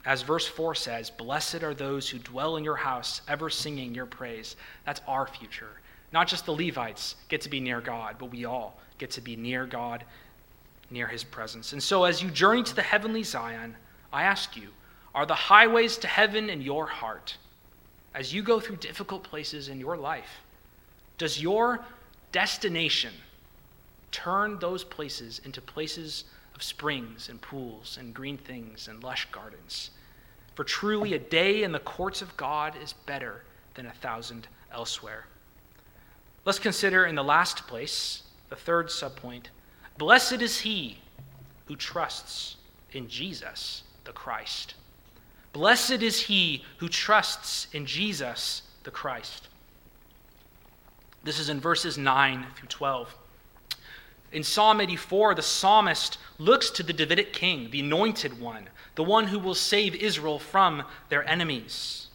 As 0.04 0.22
verse 0.22 0.46
4 0.46 0.74
says, 0.74 1.10
Blessed 1.10 1.62
are 1.62 1.74
those 1.74 2.08
who 2.08 2.18
dwell 2.18 2.56
in 2.56 2.64
your 2.64 2.76
house, 2.76 3.22
ever 3.28 3.50
singing 3.50 3.94
your 3.94 4.06
praise. 4.06 4.56
That's 4.84 5.00
our 5.06 5.26
future. 5.26 5.80
Not 6.12 6.28
just 6.28 6.46
the 6.46 6.52
Levites 6.52 7.16
get 7.28 7.40
to 7.42 7.48
be 7.48 7.60
near 7.60 7.80
God, 7.80 8.16
but 8.18 8.30
we 8.30 8.44
all 8.44 8.78
get 8.98 9.10
to 9.12 9.20
be 9.20 9.36
near 9.36 9.66
God 9.66 10.04
near 10.90 11.08
his 11.08 11.24
presence. 11.24 11.72
And 11.72 11.82
so, 11.82 12.04
as 12.04 12.22
you 12.22 12.30
journey 12.30 12.62
to 12.62 12.74
the 12.74 12.82
heavenly 12.82 13.24
Zion, 13.24 13.74
I 14.12 14.22
ask 14.22 14.56
you, 14.56 14.68
are 15.14 15.26
the 15.26 15.34
highways 15.34 15.96
to 15.98 16.06
heaven 16.06 16.48
in 16.48 16.60
your 16.60 16.86
heart? 16.86 17.36
As 18.14 18.32
you 18.32 18.42
go 18.42 18.60
through 18.60 18.76
difficult 18.76 19.24
places 19.24 19.68
in 19.68 19.80
your 19.80 19.96
life, 19.96 20.42
does 21.18 21.42
your 21.42 21.84
destination 22.30 23.12
Turn 24.16 24.58
those 24.58 24.82
places 24.82 25.42
into 25.44 25.60
places 25.60 26.24
of 26.56 26.62
springs 26.62 27.28
and 27.28 27.40
pools 27.40 27.98
and 28.00 28.14
green 28.14 28.38
things 28.38 28.88
and 28.88 29.04
lush 29.04 29.28
gardens. 29.30 29.90
For 30.54 30.64
truly, 30.64 31.12
a 31.12 31.18
day 31.18 31.62
in 31.62 31.70
the 31.70 31.78
courts 31.78 32.22
of 32.22 32.36
God 32.36 32.74
is 32.82 32.94
better 32.94 33.44
than 33.74 33.86
a 33.86 33.92
thousand 33.92 34.48
elsewhere. 34.72 35.26
Let's 36.46 36.58
consider 36.58 37.04
in 37.04 37.14
the 37.14 37.22
last 37.22 37.66
place, 37.66 38.22
the 38.48 38.56
third 38.56 38.88
subpoint 38.88 39.46
Blessed 39.98 40.42
is 40.42 40.60
he 40.60 40.98
who 41.66 41.76
trusts 41.76 42.56
in 42.92 43.08
Jesus 43.08 43.82
the 44.04 44.12
Christ. 44.12 44.74
Blessed 45.52 46.02
is 46.02 46.20
he 46.20 46.64
who 46.78 46.88
trusts 46.88 47.66
in 47.72 47.86
Jesus 47.86 48.62
the 48.84 48.90
Christ. 48.90 49.48
This 51.24 51.38
is 51.38 51.48
in 51.48 51.60
verses 51.60 51.98
9 51.98 52.46
through 52.56 52.68
12. 52.68 53.14
In 54.36 54.42
Psalm 54.42 54.82
84, 54.82 55.34
the 55.34 55.40
psalmist 55.40 56.18
looks 56.36 56.68
to 56.68 56.82
the 56.82 56.92
Davidic 56.92 57.32
king, 57.32 57.70
the 57.70 57.80
anointed 57.80 58.38
one, 58.38 58.68
the 58.94 59.02
one 59.02 59.28
who 59.28 59.38
will 59.38 59.54
save 59.54 59.94
Israel 59.94 60.38
from 60.38 60.82
their 61.08 61.26
enemies. 61.26 62.08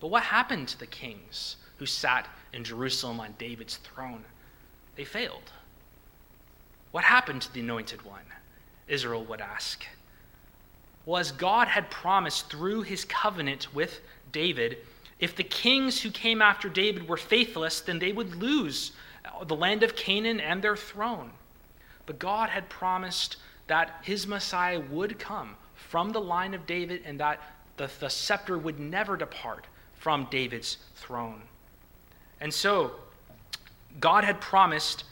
But 0.00 0.08
what 0.08 0.24
happened 0.24 0.66
to 0.66 0.78
the 0.80 0.88
kings 0.88 1.54
who 1.76 1.86
sat 1.86 2.26
in 2.52 2.64
Jerusalem 2.64 3.20
on 3.20 3.36
David's 3.38 3.76
throne? 3.76 4.24
They 4.96 5.04
failed. 5.04 5.52
What 6.90 7.04
happened 7.04 7.42
to 7.42 7.54
the 7.54 7.60
anointed 7.60 8.02
one? 8.02 8.26
Israel 8.88 9.24
would 9.26 9.40
ask. 9.40 9.86
Well, 11.06 11.20
as 11.20 11.30
God 11.30 11.68
had 11.68 11.92
promised 11.92 12.50
through 12.50 12.82
his 12.82 13.04
covenant 13.04 13.72
with 13.72 14.00
David, 14.32 14.78
if 15.20 15.36
the 15.36 15.44
kings 15.44 16.02
who 16.02 16.10
came 16.10 16.42
after 16.42 16.68
David 16.68 17.08
were 17.08 17.16
faithless, 17.16 17.80
then 17.80 18.00
they 18.00 18.10
would 18.10 18.34
lose 18.34 18.90
the 19.46 19.54
land 19.54 19.84
of 19.84 19.94
Canaan 19.94 20.40
and 20.40 20.60
their 20.60 20.76
throne. 20.76 21.30
But 22.08 22.18
God 22.18 22.48
had 22.48 22.70
promised 22.70 23.36
that 23.66 24.00
his 24.00 24.26
Messiah 24.26 24.80
would 24.80 25.18
come 25.18 25.56
from 25.74 26.08
the 26.08 26.20
line 26.22 26.54
of 26.54 26.64
David 26.64 27.02
and 27.04 27.20
that 27.20 27.38
the, 27.76 27.90
the 28.00 28.08
scepter 28.08 28.56
would 28.56 28.80
never 28.80 29.14
depart 29.14 29.66
from 29.92 30.26
David's 30.30 30.78
throne. 30.96 31.42
And 32.40 32.52
so, 32.52 32.92
God 34.00 34.24
had 34.24 34.40
promised 34.40 35.04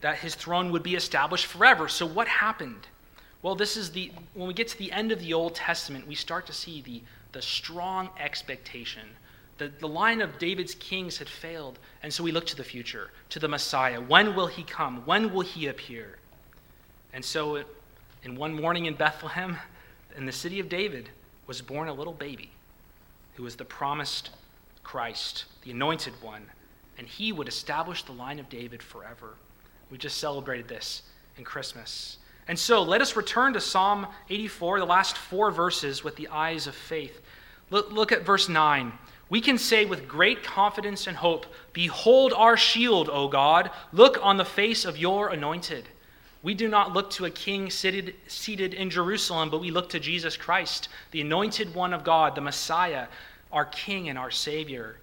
that 0.00 0.18
his 0.18 0.36
throne 0.36 0.70
would 0.70 0.84
be 0.84 0.94
established 0.94 1.46
forever. 1.46 1.88
So, 1.88 2.06
what 2.06 2.28
happened? 2.28 2.86
Well, 3.42 3.56
this 3.56 3.76
is 3.76 3.90
the, 3.90 4.12
when 4.34 4.46
we 4.46 4.54
get 4.54 4.68
to 4.68 4.78
the 4.78 4.92
end 4.92 5.10
of 5.10 5.18
the 5.18 5.34
Old 5.34 5.56
Testament, 5.56 6.06
we 6.06 6.14
start 6.14 6.46
to 6.46 6.52
see 6.52 6.82
the, 6.82 7.02
the 7.32 7.42
strong 7.42 8.10
expectation. 8.20 9.08
The, 9.58 9.72
the 9.80 9.88
line 9.88 10.22
of 10.22 10.38
David's 10.38 10.76
kings 10.76 11.18
had 11.18 11.28
failed, 11.28 11.80
and 12.04 12.14
so 12.14 12.22
we 12.22 12.30
look 12.30 12.46
to 12.46 12.56
the 12.56 12.62
future, 12.62 13.10
to 13.30 13.40
the 13.40 13.48
Messiah. 13.48 14.00
When 14.00 14.36
will 14.36 14.46
he 14.46 14.62
come? 14.62 15.04
When 15.04 15.34
will 15.34 15.40
he 15.40 15.66
appear? 15.66 16.18
And 17.14 17.24
so, 17.24 17.62
in 18.24 18.34
one 18.34 18.52
morning 18.52 18.86
in 18.86 18.94
Bethlehem, 18.94 19.56
in 20.16 20.26
the 20.26 20.32
city 20.32 20.58
of 20.58 20.68
David, 20.68 21.10
was 21.46 21.62
born 21.62 21.86
a 21.86 21.94
little 21.94 22.12
baby 22.12 22.50
who 23.34 23.44
was 23.44 23.54
the 23.54 23.64
promised 23.64 24.30
Christ, 24.82 25.44
the 25.62 25.70
anointed 25.70 26.14
one, 26.20 26.46
and 26.98 27.06
he 27.06 27.30
would 27.30 27.46
establish 27.46 28.02
the 28.02 28.12
line 28.12 28.40
of 28.40 28.48
David 28.48 28.82
forever. 28.82 29.34
We 29.92 29.98
just 29.98 30.18
celebrated 30.18 30.66
this 30.66 31.02
in 31.38 31.44
Christmas. 31.44 32.18
And 32.48 32.58
so 32.58 32.82
let 32.82 33.00
us 33.00 33.14
return 33.14 33.52
to 33.52 33.60
Psalm 33.60 34.08
84, 34.28 34.80
the 34.80 34.84
last 34.84 35.16
four 35.16 35.52
verses, 35.52 36.02
with 36.02 36.16
the 36.16 36.28
eyes 36.28 36.66
of 36.66 36.74
faith. 36.74 37.20
Look, 37.70 37.92
look, 37.92 38.10
at 38.10 38.26
verse 38.26 38.48
9. 38.48 38.92
We 39.28 39.40
can 39.40 39.56
say 39.56 39.84
with 39.84 40.08
great 40.08 40.42
confidence 40.42 41.06
and 41.06 41.16
hope, 41.16 41.46
Behold 41.72 42.32
our 42.32 42.56
shield, 42.56 43.08
O 43.08 43.28
God. 43.28 43.70
Look 43.92 44.18
on 44.20 44.36
the 44.36 44.44
face 44.44 44.84
of 44.84 44.98
your 44.98 45.28
anointed. 45.28 45.88
We 46.44 46.52
do 46.52 46.68
not 46.68 46.92
look 46.92 47.08
to 47.12 47.24
a 47.24 47.30
king 47.30 47.70
seated, 47.70 48.14
seated 48.26 48.74
in 48.74 48.90
Jerusalem, 48.90 49.48
but 49.48 49.62
we 49.62 49.70
look 49.70 49.88
to 49.88 49.98
Jesus 49.98 50.36
Christ, 50.36 50.90
the 51.10 51.22
anointed 51.22 51.74
one 51.74 51.94
of 51.94 52.04
God, 52.04 52.34
the 52.34 52.42
Messiah, 52.42 53.06
our 53.50 53.64
King 53.64 54.10
and 54.10 54.18
our 54.18 54.30
Savior. 54.30 54.98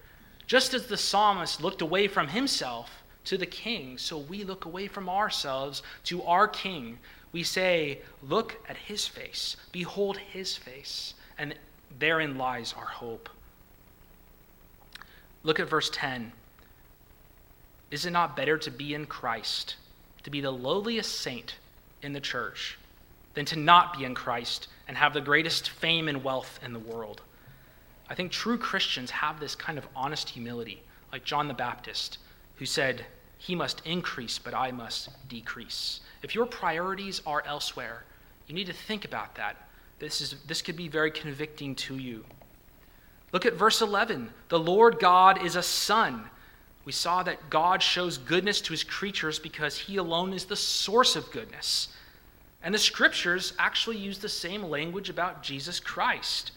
Just 0.46 0.76
as 0.76 0.86
the 0.86 0.98
psalmist 0.98 1.60
looked 1.60 1.82
away 1.82 2.08
from 2.08 2.28
himself 2.28 2.92
to 3.24 3.39
the 3.39 3.48
king, 3.48 3.98
so 3.98 4.20
we 4.20 4.44
look 4.44 4.66
away 4.66 4.86
from 4.86 5.10
ourselves 5.10 5.82
to 6.04 6.22
our 6.24 6.48
King. 6.48 7.00
We 7.32 7.42
say, 7.42 8.02
Look 8.22 8.58
at 8.70 8.78
his 8.78 9.08
face, 9.08 9.58
behold 9.72 10.18
his 10.18 10.56
face, 10.56 11.16
and 11.39 11.56
therein 11.98 12.38
lies 12.38 12.76
our 12.78 12.86
hope. 12.86 13.30
Look 15.42 15.60
at 15.60 15.68
verse 15.68 15.89
10. 15.92 16.34
Is 17.89 18.06
it 18.06 18.12
not 18.12 18.38
better 18.38 18.60
to 18.60 18.70
be 18.70 18.94
in 18.94 19.08
Christ? 19.08 19.76
To 20.24 20.30
be 20.30 20.42
the 20.42 20.52
lowliest 20.52 21.20
saint 21.20 21.56
in 22.02 22.14
the 22.14 22.20
church 22.20 22.78
than 23.34 23.46
to 23.46 23.56
not 23.58 23.98
be 23.98 24.06
in 24.06 24.14
Christ 24.14 24.68
and 24.88 24.98
have 24.98 25.14
the 25.14 25.22
greatest 25.22 25.70
fame 25.70 26.08
and 26.08 26.24
wealth 26.24 26.60
in 26.64 26.74
the 26.74 26.80
world. 26.80 27.22
I 28.10 28.16
think 28.16 28.32
true 28.32 28.58
Christians 28.58 29.10
have 29.12 29.40
this 29.40 29.56
kind 29.56 29.78
of 29.78 29.88
honest 29.96 30.30
humility, 30.30 30.84
like 31.12 31.24
John 31.24 31.48
the 31.48 31.54
Baptist, 31.54 32.18
who 32.58 32.66
said, 32.66 33.06
He 33.38 33.56
must 33.56 33.82
increase, 33.86 34.38
but 34.38 34.54
I 34.54 34.72
must 34.72 35.10
decrease. 35.30 36.02
If 36.22 36.36
your 36.36 36.46
priorities 36.46 37.22
are 37.26 37.44
elsewhere, 37.46 38.04
you 38.48 38.54
need 38.54 38.68
to 38.68 38.74
think 38.74 39.06
about 39.06 39.36
that. 39.36 39.56
This, 40.00 40.20
is, 40.20 40.36
this 40.46 40.62
could 40.62 40.76
be 40.76 40.88
very 40.88 41.12
convicting 41.12 41.76
to 41.76 41.98
you. 41.98 42.26
Look 43.32 43.46
at 43.46 43.54
verse 43.54 43.82
11. 43.82 44.32
The 44.50 44.60
Lord 44.60 45.00
God 45.00 45.46
is 45.46 45.56
a 45.56 45.64
sun 45.64 46.30
we 46.84 46.92
saw 46.92 47.24
that 47.24 47.50
God 47.50 47.84
shows 47.84 48.18
goodness 48.18 48.60
to 48.62 48.74
his 48.74 48.84
creatures 48.84 49.38
because 49.38 49.78
he 49.78 49.98
alone 49.98 50.34
is 50.34 50.46
the 50.46 50.56
source 50.56 51.16
of 51.16 51.32
goodness. 51.32 51.90
And 52.64 52.74
the 52.74 52.80
scriptures 52.80 53.54
actually 53.60 53.98
use 53.98 54.18
the 54.18 54.30
same 54.30 54.64
language 54.64 55.10
about 55.10 55.44
Jesus 55.44 55.80
Christ, 55.80 56.52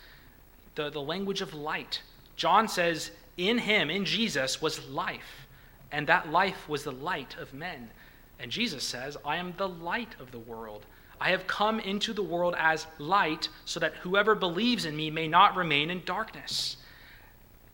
the, 0.75 0.91
the 0.91 1.01
language 1.01 1.41
of 1.41 1.55
light. 1.55 2.03
John 2.37 2.68
says, 2.68 3.11
In 3.37 3.59
him, 3.59 3.91
in 3.91 4.05
Jesus, 4.05 4.62
was 4.62 4.87
life, 4.89 5.47
and 5.93 6.07
that 6.07 6.31
life 6.31 6.68
was 6.68 6.85
the 6.85 6.93
light 6.93 7.37
of 7.39 7.53
men. 7.53 7.91
And 8.39 8.51
Jesus 8.51 8.85
says, 8.85 9.16
I 9.25 9.37
am 9.37 9.55
the 9.57 9.68
light 9.68 10.14
of 10.20 10.31
the 10.31 10.39
world. 10.39 10.87
I 11.20 11.31
have 11.31 11.47
come 11.47 11.81
into 11.81 12.12
the 12.12 12.22
world 12.22 12.55
as 12.59 12.87
light 12.99 13.49
so 13.64 13.79
that 13.81 13.95
whoever 13.97 14.35
believes 14.35 14.85
in 14.85 14.97
me 14.97 15.11
may 15.11 15.29
not 15.29 15.57
remain 15.57 15.91
in 15.91 16.03
darkness. 16.05 16.77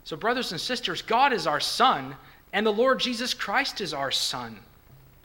So, 0.04 0.16
brothers 0.16 0.52
and 0.52 0.60
sisters, 0.60 1.02
God 1.02 1.32
is 1.32 1.46
our 1.46 1.60
sun 1.60 2.16
and 2.52 2.66
the 2.66 2.72
Lord 2.72 2.98
Jesus 2.98 3.34
Christ 3.34 3.80
is 3.80 3.94
our 3.94 4.10
Sun. 4.10 4.60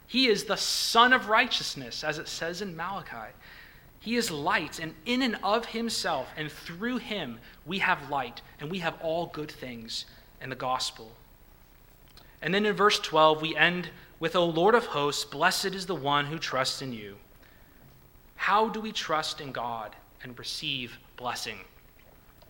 He 0.07 0.27
is 0.27 0.43
the 0.43 0.57
Sun 0.57 1.13
of 1.13 1.29
righteousness, 1.29 2.03
as 2.03 2.19
it 2.19 2.27
says 2.27 2.61
in 2.61 2.75
Malachi. 2.75 3.33
He 3.99 4.15
is 4.15 4.29
light, 4.29 4.79
and 4.79 4.93
in 5.05 5.23
and 5.23 5.37
of 5.41 5.65
himself, 5.65 6.27
and 6.37 6.51
through 6.51 6.97
him, 6.97 7.39
we 7.65 7.79
have 7.79 8.09
light, 8.11 8.41
and 8.59 8.69
we 8.69 8.79
have 8.79 9.01
all 9.01 9.25
good 9.27 9.51
things 9.51 10.05
in 10.39 10.51
the 10.51 10.55
gospel. 10.55 11.11
And 12.41 12.53
then 12.53 12.67
in 12.67 12.75
verse 12.75 12.99
12, 12.99 13.41
we 13.41 13.55
end 13.55 13.89
with, 14.19 14.35
O 14.35 14.45
Lord 14.45 14.75
of 14.75 14.85
hosts, 14.85 15.25
blessed 15.25 15.73
is 15.73 15.87
the 15.87 15.95
one 15.95 16.25
who 16.25 16.37
trusts 16.37 16.83
in 16.83 16.93
you. 16.93 17.15
How 18.35 18.69
do 18.69 18.79
we 18.79 18.91
trust 18.91 19.41
in 19.41 19.51
God 19.51 19.95
and 20.21 20.37
receive 20.37 20.99
blessing? 21.17 21.57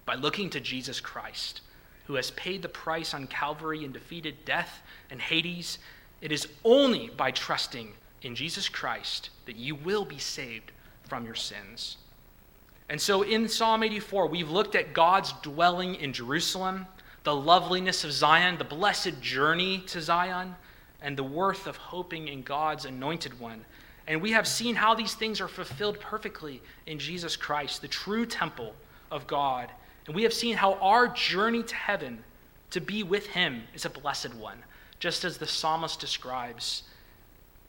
By 0.06 0.16
looking 0.16 0.50
to 0.50 0.60
Jesus 0.60 1.00
Christ 1.00 1.62
who 2.06 2.16
has 2.16 2.32
paid 2.32 2.62
the 2.62 2.70
price 2.70 3.14
on 3.14 3.28
Calvary 3.28 3.84
and 3.84 3.94
defeated 3.94 4.46
death 4.46 4.82
and 5.10 5.20
Hades. 5.20 5.80
It 6.22 6.32
is 6.32 6.48
only 6.64 7.10
by 7.10 7.32
trusting 7.32 7.94
in 8.22 8.36
Jesus 8.36 8.70
Christ 8.70 9.30
that 9.46 9.56
you 9.56 9.76
will 9.76 10.06
be 10.06 10.18
saved 10.18 10.72
from 11.04 11.26
your 11.26 11.36
sins. 11.36 11.98
And 12.90 13.02
so 13.02 13.24
in 13.24 13.48
Psalm 13.48 13.84
84, 13.84 14.28
we've 14.28 14.50
looked 14.50 14.76
at 14.76 14.94
God's 14.94 15.34
dwelling 15.42 15.96
in 15.96 16.14
Jerusalem, 16.14 16.86
the 17.24 17.36
loveliness 17.36 18.04
of 18.04 18.12
Zion, 18.12 18.58
the 18.58 18.64
blessed 18.64 19.20
journey 19.22 19.80
to 19.88 20.02
Zion, 20.02 20.56
and 21.02 21.18
the 21.18 21.24
worth 21.24 21.66
of 21.66 21.78
hoping 21.78 22.28
in 22.28 22.44
God's 22.44 22.86
anointed 22.86 23.40
one. 23.40 23.66
And 24.08 24.22
we 24.22 24.32
have 24.32 24.48
seen 24.48 24.76
how 24.76 24.94
these 24.94 25.16
things 25.16 25.42
are 25.42 25.48
fulfilled 25.48 26.00
perfectly 26.00 26.62
in 26.86 27.00
Jesus 27.00 27.36
Christ, 27.36 27.82
the 27.82 27.88
true 27.88 28.26
temple 28.28 28.76
of 29.10 29.26
God 29.26 29.72
and 30.08 30.16
we 30.16 30.24
have 30.24 30.34
seen 30.34 30.56
how 30.56 30.74
our 30.76 31.08
journey 31.08 31.64
to 31.64 31.76
heaven 31.76 32.24
to 32.72 32.82
be 32.82 33.04
with 33.04 33.28
him 33.28 33.64
is 33.74 33.86
a 33.86 33.90
blessed 33.90 34.34
one, 34.36 34.58
just 35.00 35.24
as 35.24 35.38
the 35.38 35.48
psalmist 35.48 36.00
describes. 36.00 36.84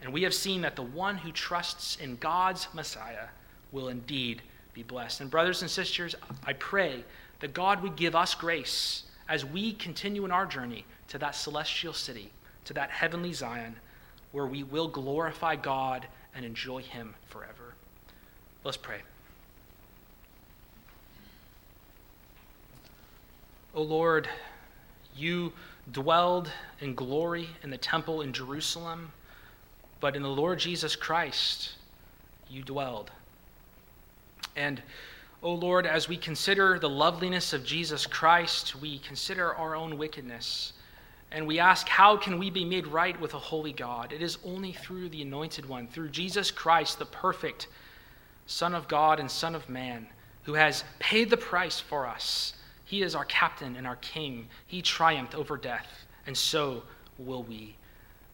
And 0.02 0.12
we 0.12 0.22
have 0.22 0.34
seen 0.34 0.62
that 0.62 0.76
the 0.76 0.82
one 0.82 1.16
who 1.16 1.32
trusts 1.32 1.96
in 1.96 2.16
God's 2.16 2.68
Messiah 2.74 3.28
will 3.72 3.88
indeed 3.88 4.42
be 4.74 4.82
blessed. 4.82 5.20
And, 5.20 5.30
brothers 5.30 5.62
and 5.62 5.70
sisters, 5.70 6.14
I 6.44 6.52
pray 6.54 7.04
that 7.40 7.54
God 7.54 7.82
would 7.82 7.96
give 7.96 8.14
us 8.14 8.34
grace 8.34 9.04
as 9.28 9.44
we 9.44 9.72
continue 9.72 10.24
in 10.24 10.30
our 10.30 10.46
journey 10.46 10.84
to 11.08 11.18
that 11.18 11.34
celestial 11.34 11.92
city, 11.92 12.30
to 12.66 12.74
that 12.74 12.90
heavenly 12.90 13.32
Zion, 13.32 13.76
where 14.32 14.46
we 14.46 14.62
will 14.62 14.88
glorify 14.88 15.56
God 15.56 16.06
and 16.34 16.44
enjoy 16.44 16.82
Him 16.82 17.14
forever. 17.28 17.74
Let's 18.64 18.76
pray. 18.76 19.00
O 23.76 23.82
Lord, 23.82 24.28
you 25.14 25.52
dwelled 25.92 26.50
in 26.80 26.96
glory 26.96 27.48
in 27.62 27.70
the 27.70 27.78
temple 27.78 28.22
in 28.22 28.32
Jerusalem. 28.32 29.12
but 30.00 30.16
in 30.16 30.22
the 30.22 30.28
Lord 30.28 30.58
Jesus 30.58 30.96
Christ 30.96 31.74
you 32.48 32.62
dwelled. 32.62 33.10
And, 34.54 34.82
O 35.42 35.52
Lord, 35.52 35.86
as 35.86 36.08
we 36.08 36.16
consider 36.16 36.78
the 36.78 36.88
loveliness 36.88 37.52
of 37.52 37.64
Jesus 37.64 38.06
Christ, 38.06 38.76
we 38.76 38.98
consider 39.00 39.54
our 39.54 39.74
own 39.74 39.98
wickedness. 39.98 40.72
And 41.32 41.46
we 41.46 41.58
ask, 41.58 41.88
how 41.88 42.16
can 42.16 42.38
we 42.38 42.50
be 42.50 42.64
made 42.64 42.86
right 42.86 43.20
with 43.20 43.34
a 43.34 43.38
holy 43.38 43.72
God? 43.72 44.12
It 44.12 44.22
is 44.22 44.38
only 44.44 44.72
through 44.72 45.08
the 45.08 45.22
Anointed 45.22 45.66
One, 45.68 45.88
through 45.88 46.10
Jesus 46.10 46.50
Christ, 46.50 46.98
the 46.98 47.06
perfect 47.06 47.66
Son 48.46 48.74
of 48.74 48.86
God 48.86 49.18
and 49.18 49.30
Son 49.30 49.54
of 49.54 49.68
Man, 49.68 50.06
who 50.44 50.54
has 50.54 50.84
paid 51.00 51.28
the 51.28 51.36
price 51.36 51.80
for 51.80 52.06
us. 52.06 52.54
He 52.86 53.02
is 53.02 53.14
our 53.14 53.24
captain 53.24 53.76
and 53.76 53.86
our 53.86 53.96
king. 53.96 54.48
He 54.66 54.80
triumphed 54.80 55.34
over 55.34 55.56
death, 55.56 56.06
and 56.26 56.36
so 56.36 56.84
will 57.18 57.42
we. 57.42 57.76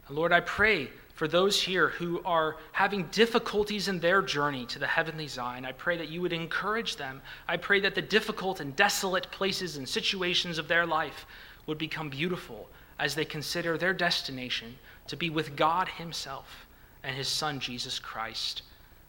Lord, 0.09 0.31
I 0.31 0.41
pray 0.41 0.89
for 1.15 1.27
those 1.27 1.61
here 1.61 1.89
who 1.89 2.21
are 2.23 2.57
having 2.71 3.07
difficulties 3.07 3.87
in 3.87 3.99
their 3.99 4.21
journey 4.21 4.65
to 4.67 4.79
the 4.79 4.87
heavenly 4.87 5.27
Zion. 5.27 5.65
I 5.65 5.71
pray 5.71 5.97
that 5.97 6.09
you 6.09 6.21
would 6.21 6.33
encourage 6.33 6.95
them. 6.95 7.21
I 7.47 7.57
pray 7.57 7.79
that 7.79 7.95
the 7.95 8.01
difficult 8.01 8.59
and 8.59 8.75
desolate 8.75 9.29
places 9.31 9.77
and 9.77 9.89
situations 9.89 10.59
of 10.59 10.67
their 10.67 10.85
life 10.85 11.25
would 11.65 11.79
become 11.79 12.09
beautiful 12.09 12.69
as 12.99 13.15
they 13.15 13.25
consider 13.25 13.77
their 13.77 13.93
destination 13.93 14.77
to 15.07 15.15
be 15.15 15.29
with 15.29 15.55
God 15.55 15.87
Himself 15.87 16.67
and 17.03 17.15
His 17.15 17.27
Son, 17.27 17.59
Jesus 17.59 17.97
Christ. 17.97 18.61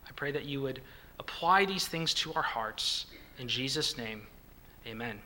I 0.07 0.13
pray 0.13 0.33
that 0.33 0.47
you 0.47 0.63
would 0.63 0.81
apply 1.19 1.67
these 1.67 1.87
things 1.87 2.15
to 2.15 2.33
our 2.33 2.43
hearts. 2.43 3.07
In 3.39 3.49
Jesus' 3.49 3.99
name, 3.99 4.23
amen. 4.87 5.21